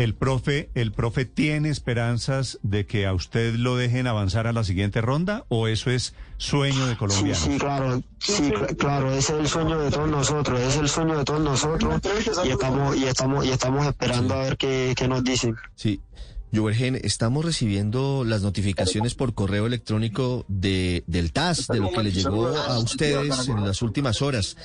El 0.00 0.14
profe, 0.14 0.70
el 0.74 0.92
profe 0.92 1.26
tiene 1.26 1.68
esperanzas 1.68 2.58
de 2.62 2.86
que 2.86 3.04
a 3.06 3.12
usted 3.12 3.54
lo 3.56 3.76
dejen 3.76 4.06
avanzar 4.06 4.46
a 4.46 4.52
la 4.54 4.64
siguiente 4.64 5.02
ronda 5.02 5.44
o 5.48 5.68
eso 5.68 5.90
es 5.90 6.14
sueño 6.38 6.86
de 6.86 6.92
Sí, 6.92 6.98
colombianos. 6.98 7.38
sí, 7.38 7.58
claro, 7.58 8.02
sí, 8.18 8.50
cl- 8.50 8.76
claro, 8.78 9.12
ese 9.12 9.34
es 9.34 9.40
el 9.40 9.46
sueño 9.48 9.78
de 9.78 9.90
todos 9.90 10.08
nosotros, 10.08 10.58
es 10.58 10.76
el 10.78 10.88
sueño 10.88 11.18
de 11.18 11.24
todos 11.24 11.40
nosotros 11.42 12.00
y 12.46 12.48
estamos 12.48 12.96
y 12.96 13.04
estamos 13.04 13.44
y 13.44 13.50
estamos 13.50 13.86
esperando 13.86 14.34
a 14.36 14.38
ver 14.44 14.56
qué, 14.56 14.94
qué 14.96 15.06
nos 15.06 15.22
dicen. 15.22 15.54
Sí. 15.74 16.00
Juvergen, 16.52 16.98
estamos 17.02 17.44
recibiendo 17.44 18.24
las 18.26 18.42
notificaciones 18.42 19.14
por 19.14 19.34
correo 19.34 19.66
electrónico 19.66 20.44
de, 20.48 21.04
del 21.06 21.32
TAS, 21.32 21.68
de 21.68 21.78
lo 21.78 21.90
que 21.90 22.02
le 22.02 22.12
llegó 22.12 22.48
a 22.48 22.78
ustedes 22.78 23.48
en 23.48 23.64
las 23.64 23.82
últimas 23.82 24.20
horas. 24.22 24.56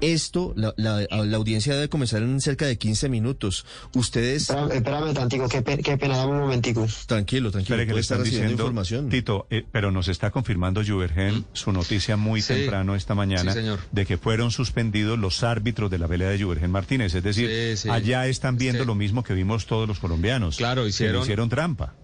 Esto, 0.00 0.52
la, 0.56 0.72
la- 0.76 1.06
la 1.10 1.36
audiencia 1.36 1.74
debe 1.74 1.88
comenzar 1.88 2.22
en 2.22 2.40
cerca 2.40 2.66
de 2.66 2.76
15 2.78 3.08
minutos. 3.08 3.64
Ustedes, 3.94 4.42
Espérame, 4.50 4.72
espérame 4.72 5.14
tantico, 5.14 5.48
qué, 5.48 5.62
qué 5.62 5.96
pena, 5.98 6.16
dame 6.18 6.32
un 6.32 6.38
momentico. 6.40 6.86
tranquilo, 7.06 7.50
tranquilo, 7.50 7.76
Espere 7.76 7.86
que 7.86 7.94
le 7.94 8.00
están 8.00 8.22
diciendo, 8.22 8.52
información. 8.52 9.08
Tito, 9.08 9.46
eh, 9.50 9.64
pero 9.72 9.90
nos 9.90 10.08
está 10.08 10.30
confirmando 10.30 10.82
Juvergen 10.86 11.44
su 11.52 11.72
noticia 11.72 12.16
muy 12.16 12.42
Sí. 12.42 12.52
temprano 12.54 12.94
esta 12.94 13.14
mañana 13.14 13.52
Sí, 13.52 13.58
señor. 13.60 13.80
de 13.92 14.06
que 14.06 14.18
fueron 14.18 14.50
suspendidos 14.50 15.18
los 15.18 15.42
árbitros 15.42 15.90
de 15.90 15.98
la 15.98 16.06
pelea 16.08 16.28
de 16.30 16.42
Juvergen 16.42 16.70
Martínez. 16.70 17.14
Es 17.14 17.22
decir, 17.22 17.50
Sí, 17.76 17.82
sí. 17.82 17.88
allá 17.88 18.26
están 18.26 18.56
viendo 18.56 18.82
Sí. 18.82 18.86
lo 18.86 18.94
mismo 18.94 19.22
que 19.24 19.34
vimos 19.34 19.66
todos 19.66 19.88
los 19.88 19.98
colombianos. 19.98 20.56
Claro, 20.56 20.86
hicieron- 20.86 21.25
hicieron 21.26 21.48
trampa. 21.48 21.94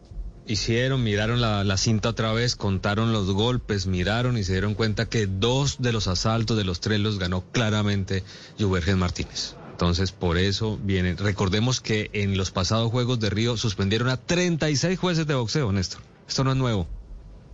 Hicieron, 0.47 1.05
miraron 1.05 1.41
la, 1.41 1.63
la 1.63 1.77
cinta 1.77 2.09
otra 2.09 2.33
vez, 2.33 2.57
contaron 2.57 3.13
los 3.13 3.31
golpes, 3.31 3.87
miraron 3.87 4.37
y 4.37 4.43
se 4.43 4.53
dieron 4.53 4.75
cuenta 4.75 5.09
que 5.09 5.27
dos 5.27 5.81
de 5.81 5.93
los 5.93 6.09
asaltos 6.09 6.57
de 6.57 6.65
los 6.65 6.81
tres 6.81 6.99
los 6.99 7.19
ganó 7.19 7.45
claramente 7.53 8.25
Juvergen 8.59 8.99
Martínez. 8.99 9.55
Entonces, 9.71 10.13
por 10.13 10.39
eso 10.39 10.79
vienen. 10.83 11.17
Recordemos 11.17 11.81
que 11.81 12.11
en 12.13 12.37
los 12.37 12.51
pasados 12.51 12.91
Juegos 12.91 13.21
de 13.21 13.31
Río 13.31 13.57
suspendieron 13.57 14.09
a 14.09 14.17
36 14.17 14.99
jueces 14.99 15.27
de 15.27 15.35
boxeo, 15.35 15.73
Néstor. 15.73 16.01
Esto 16.29 16.45
no 16.45 16.51
es 16.51 16.57
nuevo. 16.57 16.89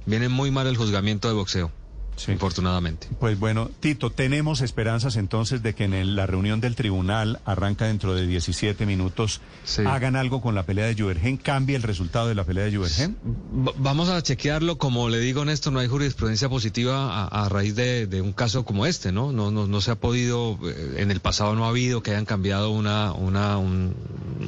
Viene 0.06 0.28
muy 0.28 0.50
mal 0.50 0.66
el 0.66 0.76
juzgamiento 0.76 1.28
de 1.28 1.34
boxeo. 1.34 1.70
Sí. 2.18 2.32
infortunadamente. 2.32 3.06
Pues 3.18 3.38
bueno, 3.38 3.70
Tito, 3.80 4.10
tenemos 4.10 4.60
esperanzas 4.60 5.16
entonces 5.16 5.62
de 5.62 5.75
que 5.75 5.84
en 5.84 5.94
el- 5.94 6.16
la 6.16 6.26
reunión 6.26 6.60
del 6.60 6.75
tribunal 6.75 7.40
arranca 7.44 7.87
dentro 7.87 8.14
de 8.14 8.26
17 8.26 8.87
minutos, 8.87 9.40
Sí. 9.64 9.82
hagan 9.87 10.16
algo 10.16 10.40
con 10.42 10.54
la 10.54 10.64
pelea 10.64 10.87
de 10.87 10.94
Juvergen, 11.00 11.37
cambie 11.37 11.76
el 11.76 11.82
resultado 11.82 12.28
de 12.28 12.34
la 12.34 12.44
pelea 12.44 12.64
de 12.64 12.76
Juvergen. 12.76 13.16
Va- 13.66 13.72
Vamos 13.76 14.08
a 14.08 14.20
chequearlo, 14.22 14.78
como 14.78 15.08
le 15.08 15.18
digo 15.20 15.44
Néstor, 15.44 15.72
no 15.72 15.78
hay 15.78 15.88
jurisprudencia 15.88 16.48
positiva 16.48 17.25
a, 17.25 17.44
a 17.44 17.48
raíz 17.48 17.75
de, 17.75 18.06
de 18.06 18.20
un 18.20 18.32
caso 18.32 18.64
como 18.64 18.84
este, 18.87 19.12
¿no? 19.12 19.32
No, 19.32 19.50
no, 19.50 19.66
no 19.66 19.80
se 19.80 19.90
ha 19.90 19.94
podido, 19.96 20.58
eh, 20.64 20.96
en 20.98 21.10
el 21.10 21.20
pasado 21.20 21.54
no 21.54 21.64
ha 21.64 21.68
habido 21.68 22.02
que 22.02 22.10
hayan 22.10 22.25
cambiado 22.25 22.70
una, 22.70 23.12
una, 23.12 23.58
un, 23.58 23.94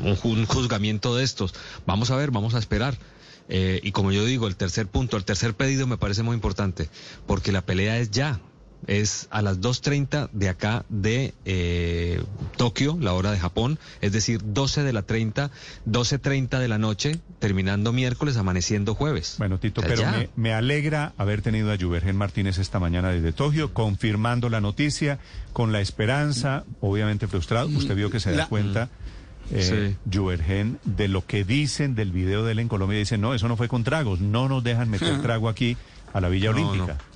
un 0.03 0.17
un 0.23 0.47
juzgamiento 0.47 1.15
de 1.17 1.25
estos. 1.25 1.55
Vamos 1.87 2.11
a 2.11 2.17
ver, 2.17 2.31
vamos 2.31 2.55
a 2.55 2.59
esperar. 2.59 2.99
Eh, 3.51 3.81
y 3.83 3.91
como 3.93 4.13
yo 4.13 4.25
digo, 4.25 4.47
el 4.47 4.57
tercer 4.57 4.87
punto, 4.87 5.17
el 5.17 5.25
tercer 5.25 5.55
pedido 5.55 5.87
me 5.87 5.99
parece 5.99 6.23
muy 6.23 6.35
importante, 6.35 6.89
porque 7.27 7.53
la 7.53 7.61
pelea 7.63 7.99
es 7.99 8.11
ya. 8.11 8.41
Es 8.87 9.29
a 9.31 9.43
las 9.43 9.61
2.30 9.61 10.31
de 10.33 10.49
acá 10.49 10.87
de 10.89 11.35
eh, 11.45 12.23
Tokio, 12.57 12.97
la 12.99 13.13
hora 13.13 13.31
de 13.31 13.39
Japón, 13.39 13.79
es 14.01 14.13
decir, 14.13 14.41
12 14.43 14.85
de 14.85 14.93
la 14.95 15.03
30, 15.03 15.51
12.30 15.87 16.59
de 16.59 16.67
la 16.69 16.79
noche, 16.79 17.21
terminando 17.41 17.93
miércoles, 17.93 18.39
amaneciendo 18.39 18.95
jueves. 18.95 19.35
Bueno, 19.37 19.59
Tito, 19.59 19.83
O 19.83 19.85
sea, 19.85 19.95
pero 19.95 20.11
me, 20.11 20.31
me 20.35 20.55
alegra 20.55 21.13
haber 21.19 21.43
tenido 21.43 21.71
a 21.71 21.77
Juvergen 21.77 22.17
Martínez 22.17 22.57
esta 22.57 22.79
mañana 22.81 23.11
desde 23.11 23.33
Tokio, 23.35 23.75
confirmando 23.75 24.49
la 24.49 24.63
noticia, 24.63 25.19
con 25.53 25.73
la 25.73 25.83
esperanza, 25.83 26.65
obviamente 26.81 27.29
frustrado. 27.29 27.67
Usted 27.69 27.95
vio 27.95 28.11
que 28.11 28.19
se 28.19 28.31
da 28.31 28.37
La- 28.39 28.49
cuenta, 28.49 28.89
eh, 29.53 29.97
de 30.85 31.09
lo 31.09 31.27
que 31.27 31.45
dicen 31.45 31.95
del 31.95 32.13
video 32.13 32.45
de 32.45 32.53
él 32.53 32.59
en 32.59 32.69
Colombia. 32.69 32.99
Dicen, 32.99 33.21
no, 33.21 33.35
eso 33.35 33.49
no 33.49 33.57
fue 33.57 33.69
con 33.69 33.85
tragos, 33.85 34.21
no 34.21 34.49
nos 34.49 34.63
dejan 34.63 34.91
meter 34.91 35.21
trago 35.23 35.49
aquí 35.49 35.77
a 36.13 36.21
la 36.21 36.29
Villa 36.29 36.53
No, 36.53 36.57
Olímpica. 36.57 36.95
No, 36.95 37.10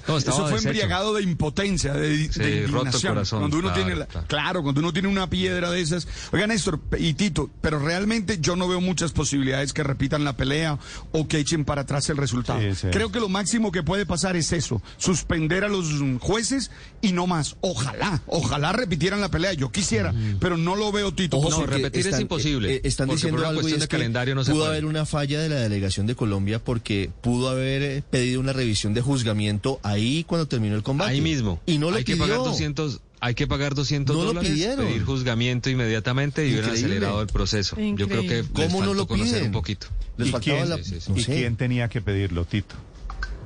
estaba 0.00 0.18
Eso 0.18 0.32
fue 0.42 0.50
deshecho. 0.52 0.68
embriagado 0.68 1.14
de 1.14 1.22
impotencia, 1.22 1.92
de, 1.94 2.30
Sí, 2.32 2.40
de 2.40 2.66
roto 2.66 2.96
el 2.96 3.02
corazón, 3.06 3.38
Cuando 3.40 3.58
uno 3.58 3.68
claro, 3.68 3.82
tiene, 3.84 3.98
la- 4.00 4.06
claro. 4.06 4.26
claro, 4.28 4.62
cuando 4.62 4.80
uno 4.80 4.92
tiene 4.92 5.08
una 5.08 5.28
piedra 5.30 5.70
de 5.70 5.80
esas. 5.80 6.06
Oiga, 6.32 6.46
Néstor 6.46 6.80
y 6.98 7.14
Tito, 7.14 7.50
pero 7.60 7.78
realmente 7.78 8.38
yo 8.40 8.56
no 8.56 8.68
veo 8.68 8.80
muchas 8.80 9.12
posibilidades 9.12 9.72
que 9.72 9.82
repitan 9.82 10.24
la 10.24 10.36
pelea 10.36 10.78
o 11.12 11.26
que 11.28 11.38
echen 11.38 11.64
para 11.64 11.82
atrás 11.82 12.08
el 12.10 12.16
resultado. 12.16 12.60
Sí, 12.60 12.74
sí. 12.74 12.86
Creo 12.90 13.10
que 13.12 13.20
lo 13.20 13.28
máximo 13.28 13.72
que 13.72 13.82
puede 13.82 14.06
pasar 14.06 14.36
es 14.36 14.52
eso, 14.52 14.82
suspender 14.96 15.64
a 15.64 15.68
los 15.68 15.86
jueces 16.20 16.70
y 17.00 17.12
no 17.12 17.26
más. 17.26 17.56
Ojalá, 17.60 18.22
ojalá 18.26 18.72
repitieran 18.72 19.20
la 19.20 19.30
pelea. 19.30 19.52
Yo 19.52 19.70
quisiera, 19.72 20.14
pero 20.40 20.56
no 20.56 20.76
lo 20.76 20.92
veo, 20.92 21.12
Tito. 21.14 21.38
Ojo, 21.38 21.50
No, 21.60 21.66
repetir 21.66 22.06
es 22.06 22.20
imposible, 22.20 22.70
eh, 22.72 22.74
eh, 22.76 22.80
están 22.84 23.06
porque 23.06 23.16
diciendo 23.16 23.36
por 23.36 23.40
una 23.40 23.48
algo 23.48 23.60
y 23.60 23.62
cuestión 23.62 23.78
es 23.78 23.82
de 23.84 23.88
que 23.88 23.96
calendario 23.96 24.34
no 24.34 24.44
se 24.44 24.50
pudo 24.52 24.62
puede. 24.62 24.70
haber 24.72 24.84
una 24.84 25.06
falla 25.06 25.40
de 25.40 25.48
la 25.48 25.56
delegación 25.56 26.06
de 26.06 26.14
Colombia 26.14 26.58
porque 26.62 27.10
pudo 27.20 27.48
haber 27.48 27.82
eh, 27.82 28.02
pedido 28.08 28.40
una 28.40 28.52
revisión 28.52 28.94
de 28.94 29.00
juzgamiento 29.00 29.80
ahí 29.90 30.24
cuando 30.24 30.46
terminó 30.48 30.76
el 30.76 30.82
combate. 30.82 31.10
Ahí 31.12 31.20
mismo. 31.20 31.60
Y 31.66 31.78
no 31.78 31.90
lo 31.90 31.96
hay 31.96 32.04
pidió. 32.04 32.16
que 32.24 32.28
pagar 32.30 32.44
200, 32.44 33.00
hay 33.20 33.34
que 33.34 33.46
pagar 33.46 33.74
200 33.74 34.14
No 34.16 34.22
lo 34.22 34.28
dólares, 34.28 34.50
pidieron. 34.50 34.86
pedir 34.86 35.04
juzgamiento 35.04 35.68
inmediatamente 35.70 36.46
y 36.46 36.50
hubieran 36.52 36.70
Increíble. 36.70 36.94
acelerado 36.96 37.20
el 37.22 37.26
proceso. 37.28 37.76
Yo 37.78 38.08
creo 38.08 38.22
que 38.22 38.42
les 38.42 38.46
¿Cómo 38.48 38.68
no 38.68 38.76
faltó 38.78 38.94
lo 38.94 39.06
conocer 39.06 39.34
piden? 39.34 39.46
un 39.46 39.52
poquito. 39.52 39.86
Les 40.16 40.28
¿Y 40.28 40.32
quién? 40.32 40.68
la- 40.68 40.76
Sí, 40.78 40.84
sí, 40.84 41.00
sí. 41.00 41.12
no 41.12 41.18
¿Y 41.18 41.24
quién 41.24 41.56
tenía 41.56 41.88
que 41.88 42.00
pedirlo, 42.00 42.44
Tito? 42.44 42.74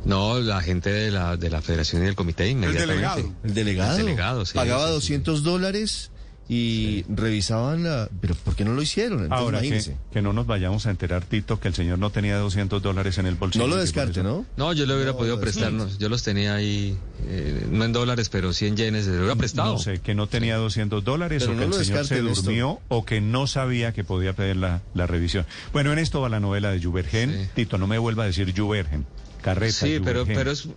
No, 0.04 0.38
la 0.38 0.60
gente 0.60 0.90
de 0.90 1.10
la, 1.10 1.36
de 1.38 1.48
la 1.48 1.62
federación 1.62 2.02
y 2.02 2.04
del 2.04 2.14
comité 2.14 2.46
inmediatamente. 2.48 2.92
delegado. 2.94 3.34
El 3.42 3.54
delegado. 3.54 3.96
El 3.98 4.04
delegado, 4.04 4.44
sí, 4.44 4.52
Pagaba 4.54 4.82
sí, 4.82 4.88
sí. 4.88 4.94
200 4.94 5.42
dólares 5.42 6.10
y 6.48 7.04
revisaban 7.08 7.84
la... 7.84 8.08
Pero 8.20 8.34
¿por 8.34 8.54
qué 8.54 8.64
no 8.64 8.74
lo 8.74 8.82
hicieron? 8.82 9.24
Entonces, 9.24 9.44
Ahora, 9.44 9.60
que, 9.62 9.96
que 10.12 10.22
no 10.22 10.32
nos 10.32 10.46
vayamos 10.46 10.86
a 10.86 10.90
enterar, 10.90 11.24
Tito, 11.24 11.58
que 11.58 11.68
el 11.68 11.74
señor 11.74 11.98
no 11.98 12.10
tenía 12.10 12.36
200 12.36 12.82
dólares 12.82 13.16
en 13.18 13.26
el 13.26 13.36
bolsillo. 13.36 13.66
No 13.66 13.74
lo 13.74 13.80
descarte, 13.80 14.22
¿no? 14.22 14.44
No, 14.56 14.72
yo 14.74 14.84
le 14.84 14.94
hubiera 14.94 15.14
podido 15.14 15.40
prestarnos. 15.40 15.98
Yo 15.98 16.08
los 16.10 16.22
tenía 16.22 16.54
ahí, 16.54 16.98
eh, 17.26 17.66
no 17.70 17.84
en 17.84 17.92
dólares, 17.92 18.28
pero 18.28 18.52
sí 18.52 18.66
en 18.66 18.76
yenes. 18.76 19.06
Le 19.06 19.18
hubiera 19.18 19.36
prestado. 19.36 19.72
No 19.72 19.78
sé, 19.78 20.00
que 20.00 20.14
no 20.14 20.26
tenía 20.26 20.56
200 20.56 21.02
dólares 21.02 21.44
Pero 21.44 21.56
o 21.56 21.60
que 21.60 21.66
no 21.66 21.76
el 21.76 21.84
señor 21.84 22.06
se 22.06 22.20
durmió 22.20 22.80
o 22.88 23.06
que 23.06 23.22
no 23.22 23.46
sabía 23.46 23.92
que 23.92 24.04
podía 24.04 24.34
pedir 24.34 24.56
la, 24.56 24.82
la 24.92 25.06
revisión. 25.06 25.46
Bueno, 25.72 25.92
en 25.92 25.98
esto 25.98 26.20
va 26.20 26.28
la 26.28 26.40
novela 26.40 26.70
de 26.70 26.82
Juvergen. 26.82 27.32
Sí. 27.32 27.50
Tito, 27.54 27.78
no 27.78 27.86
me 27.86 27.98
vuelva 27.98 28.24
a 28.24 28.26
decir 28.26 28.52
Juvergen. 28.54 29.06
Carreta. 29.40 29.72
Sí, 29.72 30.00
pero, 30.02 30.24
pero 30.24 30.50
es, 30.50 30.68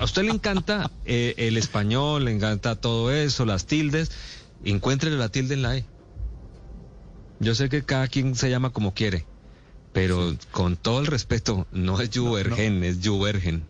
a 0.00 0.04
usted 0.04 0.22
le 0.22 0.30
encanta 0.30 0.92
eh, 1.04 1.34
el 1.38 1.56
español, 1.56 2.26
le 2.26 2.30
encanta 2.30 2.76
todo 2.76 3.12
eso, 3.12 3.44
las 3.44 3.66
tildes. 3.66 4.12
Encuéntrele 4.64 5.16
la 5.16 5.28
tilde 5.28 5.54
en 5.54 5.62
la 5.62 5.76
E. 5.76 5.84
Yo 7.40 7.54
sé 7.54 7.68
que 7.68 7.82
cada 7.82 8.06
quien 8.08 8.36
se 8.36 8.50
llama 8.50 8.70
como 8.70 8.94
quiere, 8.94 9.24
pero 9.92 10.36
con 10.52 10.76
todo 10.76 11.00
el 11.00 11.06
respeto, 11.06 11.66
no 11.72 12.00
es 12.00 12.10
Juvergen, 12.14 12.84
es 12.84 12.98
Juvergen. 13.02 13.64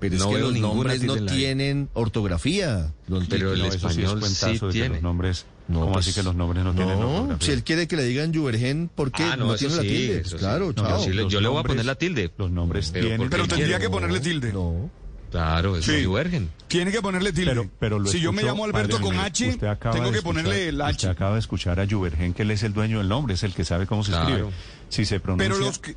Pero 0.00 0.14
es 0.16 0.20
No 0.20 0.30
que 0.30 0.38
los 0.38 0.58
nombres 0.58 1.02
no 1.04 1.16
I. 1.16 1.26
tienen 1.26 1.88
ortografía. 1.92 2.92
don 3.06 3.26
Pero 3.26 3.52
el 3.52 3.60
No, 3.60 3.66
eso 3.66 3.78
sí 3.90 4.00
es 4.02 4.08
español 4.10 4.22
sí 4.24 4.58
tiene. 4.72 4.88
Los 4.94 5.02
nombres, 5.02 5.44
No, 5.68 5.80
¿Cómo 5.80 5.92
pues, 5.92 6.08
así 6.08 6.14
que 6.18 6.24
los 6.24 6.34
nombres 6.34 6.64
no, 6.64 6.74
tienen 6.74 6.96
ortografía? 6.98 7.46
si 7.46 7.52
él 7.52 7.62
quiere 7.62 7.86
que 7.86 7.96
le 7.96 8.04
digan 8.04 8.34
Juvergen, 8.34 8.90
¿por 8.92 9.12
qué 9.12 9.22
Ah, 9.22 9.36
no, 9.36 9.54
tiene 9.54 9.76
la 9.76 9.82
tilde? 9.82 10.22
claro, 10.38 10.66
No, 10.68 10.72
chao. 10.72 10.98
yo 10.98 11.04
sí 11.04 11.10
le- 11.12 11.48
voy 11.48 11.60
a 11.60 11.62
poner 11.62 11.84
la 11.84 11.94
tilde. 11.94 12.32
Los 12.36 12.50
nombres 12.50 12.90
Pero 12.92 13.06
tienen. 13.06 13.18
¿por 13.18 13.28
qué 13.28 13.36
Pero 13.36 13.48
tendría 13.48 13.78
que 13.78 13.90
ponerle 13.90 14.18
tilde. 14.20 14.52
No. 14.52 14.90
Claro, 15.32 15.76
es 15.76 15.84
Sí. 15.84 16.04
Juvergen. 16.04 16.50
Tiene 16.68 16.92
que 16.92 17.02
ponerle 17.02 17.32
tilde. 17.32 17.50
Pero, 17.50 17.70
pero 17.80 17.98
lo 17.98 18.08
si 18.08 18.20
yo 18.20 18.32
me 18.32 18.42
llamo 18.42 18.64
Alberto 18.64 18.98
padre 18.98 19.04
con 19.04 19.18
H, 19.18 19.48
usted 19.50 19.76
tengo 19.78 19.94
de 20.06 20.12
que 20.12 20.18
escuchar- 20.18 20.22
ponerle 20.22 20.68
Usted 20.68 20.80
H. 20.82 21.08
acaba 21.08 21.32
de 21.34 21.40
escuchar 21.40 21.80
a 21.80 21.86
Juvergen, 21.88 22.34
que 22.34 22.42
él 22.42 22.50
es 22.52 22.62
el 22.62 22.72
dueño 22.72 22.98
del 22.98 23.08
nombre, 23.08 23.34
es 23.34 23.42
el 23.42 23.52
que 23.54 23.64
sabe 23.64 23.86
cómo 23.86 24.04
se 24.04 24.10
Claro. 24.12 24.28
escribe. 24.28 24.50
Si 24.90 25.04
se 25.04 25.18
pronuncia, 25.20 25.48
Pero 25.52 25.64
los 25.64 25.78
que, 25.78 25.96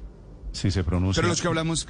si 0.54 0.72
se 0.72 0.84
pronuncia, 0.84 1.22
pero 1.22 1.27
los 1.30 1.42
que 1.42 1.48
hablamos, 1.48 1.88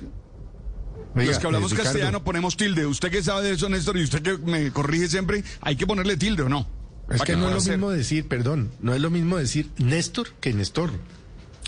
Oiga, 1.16 1.28
los 1.32 1.40
que 1.40 1.46
hablamos 1.46 1.72
eh, 1.72 1.76
Ricardo, 1.76 1.92
castellano 1.94 2.24
ponemos 2.24 2.58
tilde. 2.58 2.86
Usted 2.86 3.10
que 3.10 3.24
sabe 3.24 3.44
de 3.48 3.54
eso, 3.54 3.70
Néstor, 3.70 3.98
y 3.98 4.04
usted 4.04 4.22
que 4.22 4.38
me 4.40 4.72
corrige 4.72 5.08
siempre, 5.08 5.44
hay 5.62 5.76
que 5.78 5.88
ponerle 5.88 6.18
tilde 6.18 6.42
o 6.44 6.50
no. 6.50 6.68
Es 7.10 7.20
¿Para 7.20 7.26
que 7.26 7.36
no 7.38 7.48
es 7.56 7.66
lo 7.68 7.72
mismo 7.72 7.90
decir, 7.92 8.28
perdón, 8.28 8.72
no 8.82 8.94
es 8.96 9.00
lo 9.02 9.12
mismo 9.12 9.38
decir 9.38 9.70
Néstor 9.78 10.30
que 10.42 10.52
Néstor. 10.54 10.90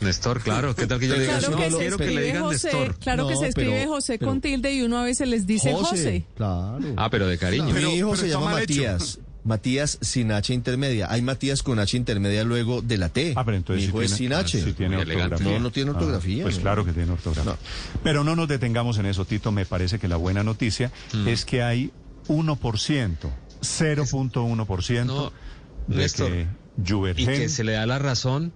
Néstor, 0.01 0.41
claro. 0.41 0.75
¿Qué 0.75 0.85
tal 0.87 0.99
que 0.99 1.07
yo 1.07 1.15
le 1.15 1.21
diga, 1.21 1.39
Claro 1.39 1.51
no, 1.55 1.57
que 1.57 1.71
se 1.71 1.77
quiero 1.77 1.97
que 1.97 2.03
le 2.05 2.09
escribe 2.11 2.25
digan 2.27 2.43
José, 2.43 2.67
Néstor? 2.73 2.95
claro 2.99 3.27
que 3.27 3.33
No, 3.33 3.39
se 3.39 3.47
escribe 3.47 3.71
pero- 3.79 3.89
José 3.91 4.17
pero- 4.19 4.29
con 4.31 4.41
tilde 4.41 4.73
y 4.73 4.81
uno 4.83 4.97
a 4.99 5.03
veces 5.03 5.27
les 5.27 5.47
dice 5.47 5.73
José. 5.73 6.25
Claro. 6.35 6.79
Ah, 6.97 7.09
pero 7.09 7.27
de 7.27 7.37
cariño. 7.37 7.69
Pero- 7.73 7.89
Mi 7.89 7.95
hijo 7.97 8.09
pero 8.11 8.21
se 8.21 8.29
llama. 8.29 8.51
Matías. 8.51 9.19
Matías 9.43 9.97
sin 10.01 10.31
H 10.33 10.53
intermedia. 10.53 11.07
Hay 11.09 11.21
Matías 11.21 11.63
con 11.63 11.79
H 11.79 11.95
intermedia 11.95 12.43
luego 12.43 12.81
de 12.81 12.97
la 12.97 13.07
T. 13.09 13.33
Ah, 13.37 13.45
pero 13.45 13.55
entonces 13.55 13.83
Mi 13.85 13.87
hijo 13.89 14.01
es 14.01 14.13
tiene- 14.15 14.35
sin 14.35 14.45
H. 14.45 14.61
sí 14.61 14.73
tiene 14.73 14.97
ortografía. 14.97 15.51
No, 15.53 15.59
no 15.59 15.71
tiene 15.71 15.91
ortografía, 15.91 16.43
pues 16.43 16.57
no. 16.57 16.61
claro 16.63 16.83
que 16.85 16.91
tiene 16.91 17.11
ortografía. 17.13 17.53
No. 17.53 17.57
Pero 18.03 18.23
no 18.25 18.35
nos 18.35 18.47
detengamos 18.49 18.97
en 18.97 19.05
eso, 19.05 19.23
Tito. 19.23 19.53
Me 19.53 19.65
parece 19.65 19.99
que 19.99 20.09
la 20.09 20.17
buena 20.17 20.43
noticia 20.43 20.91
Mm. 21.13 21.27
es 21.29 21.45
que 21.45 21.63
hay 21.63 21.91
1%, 22.27 23.31
0.1% 23.61 25.05
No, 25.05 25.31
de 25.87 25.95
Néstor, 25.95 26.29
que 26.31 26.41
y 26.85 26.89
Juvergen... 26.91 27.25
que 27.27 27.49
se 27.49 27.63
le 27.63 27.71
da 27.73 27.85
la 27.85 27.99
razón 27.99 28.51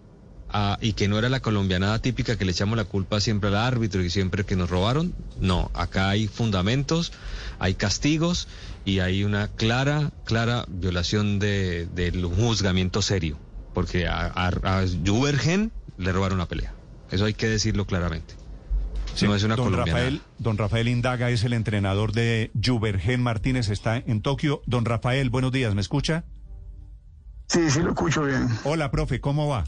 a- 0.54 0.78
y 0.82 0.94
que 0.94 1.08
no 1.08 1.18
era 1.18 1.30
la 1.30 1.40
colombianada 1.40 2.00
típica 2.00 2.38
que 2.38 2.46
le 2.46 2.52
echamos 2.52 2.78
la 2.78 2.86
culpa 2.86 3.20
siempre 3.20 3.50
al 3.50 3.56
árbitro 3.58 4.04
y 4.04 4.10
siempre 4.10 4.44
que 4.44 4.56
nos 4.56 4.70
robaron. 4.70 5.14
No, 5.40 5.72
acá 5.74 6.10
hay 6.10 6.28
fundamentos, 6.28 7.12
hay 7.60 7.76
castigos 7.76 8.48
y 8.86 9.00
hay 9.00 9.24
una 9.24 9.48
clara, 9.48 10.12
clara 10.26 10.66
violación 10.68 11.40
de, 11.40 11.86
del 11.88 12.26
juzgamiento 12.26 13.02
serio. 13.02 13.38
Porque 13.74 14.08
a, 14.08 14.26
a, 14.28 14.48
a 14.48 14.86
Juvergen 15.06 15.72
le 15.98 16.12
robaron 16.12 16.38
la 16.40 16.46
pelea. 16.48 16.74
Eso 17.10 17.26
hay 17.26 17.34
que 17.34 17.48
decirlo 17.48 17.86
claramente. 17.86 18.36
Sí, 19.16 19.26
no 19.26 19.36
es 19.36 19.44
una 19.44 19.56
don 19.58 19.66
colombiana. 19.72 20.00
Rafael, 20.00 20.22
don 20.40 20.58
Rafael 20.58 20.88
Indaga 20.88 21.30
es 21.30 21.44
el 21.44 21.52
entrenador 21.54 22.14
de 22.14 22.52
Juvergen 22.64 23.22
Martínez, 23.22 23.70
está 23.70 23.98
en 23.98 24.22
Tokio. 24.22 24.62
Don 24.66 24.86
Rafael, 24.86 25.30
buenos 25.30 25.52
días, 25.52 25.76
¿me 25.76 25.82
escucha? 25.82 26.24
Sí, 27.48 27.70
sí 27.70 27.82
lo 27.82 27.90
escucho 27.90 28.24
bien. 28.24 28.48
Hola, 28.64 28.90
profe, 28.92 29.20
¿cómo 29.20 29.48
va? 29.50 29.66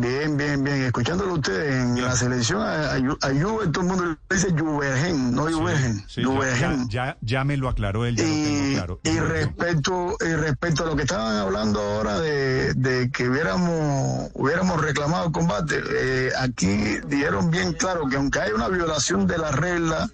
Bien, 0.00 0.36
bien, 0.36 0.62
bien. 0.64 0.82
Escuchándolo 0.82 1.34
ustedes 1.34 1.74
en 1.74 2.02
la 2.02 2.16
selección 2.16 2.60
a, 2.62 2.92
a, 2.92 2.98
Ju- 2.98 3.18
a 3.22 3.28
Juve, 3.28 3.68
todo 3.68 3.82
el 3.82 3.88
mundo 3.88 4.04
le 4.04 4.36
dice 4.36 4.48
Juvergen, 4.58 5.34
no 5.34 5.42
Juvergen. 5.50 6.04
Sí, 6.08 6.22
ya, 6.22 6.26
Juvergen. 6.28 6.88
ya, 6.88 7.06
ya- 7.06 7.16
ya 7.20 7.44
me 7.44 7.56
lo 7.56 7.68
aclaró 7.68 8.04
él, 8.06 8.16
ya 8.16 8.24
lo 8.24 8.28
tengo 8.28 8.66
Y, 8.70 8.74
claro. 8.74 9.00
y 9.04 9.18
respecto 9.20 10.16
y 10.20 10.32
respecto 10.34 10.82
a 10.84 10.86
lo 10.86 10.96
que 10.96 11.02
estaban 11.02 11.36
hablando 11.36 11.80
ahora 11.80 12.18
de, 12.20 12.74
de 12.74 13.10
que 13.10 13.28
hubiéramos 13.28 14.30
hubiéramos 14.34 14.80
reclamado 14.80 15.26
el 15.26 15.32
combate, 15.32 15.80
eh, 15.90 16.30
aquí 16.38 16.98
dijeron 17.06 17.50
bien 17.50 17.72
claro 17.74 18.08
que 18.08 18.16
aunque 18.16 18.40
hay 18.40 18.52
una 18.52 18.68
violación 18.68 19.26
de 19.26 19.38
la 19.38 19.50
regla, 19.52 20.08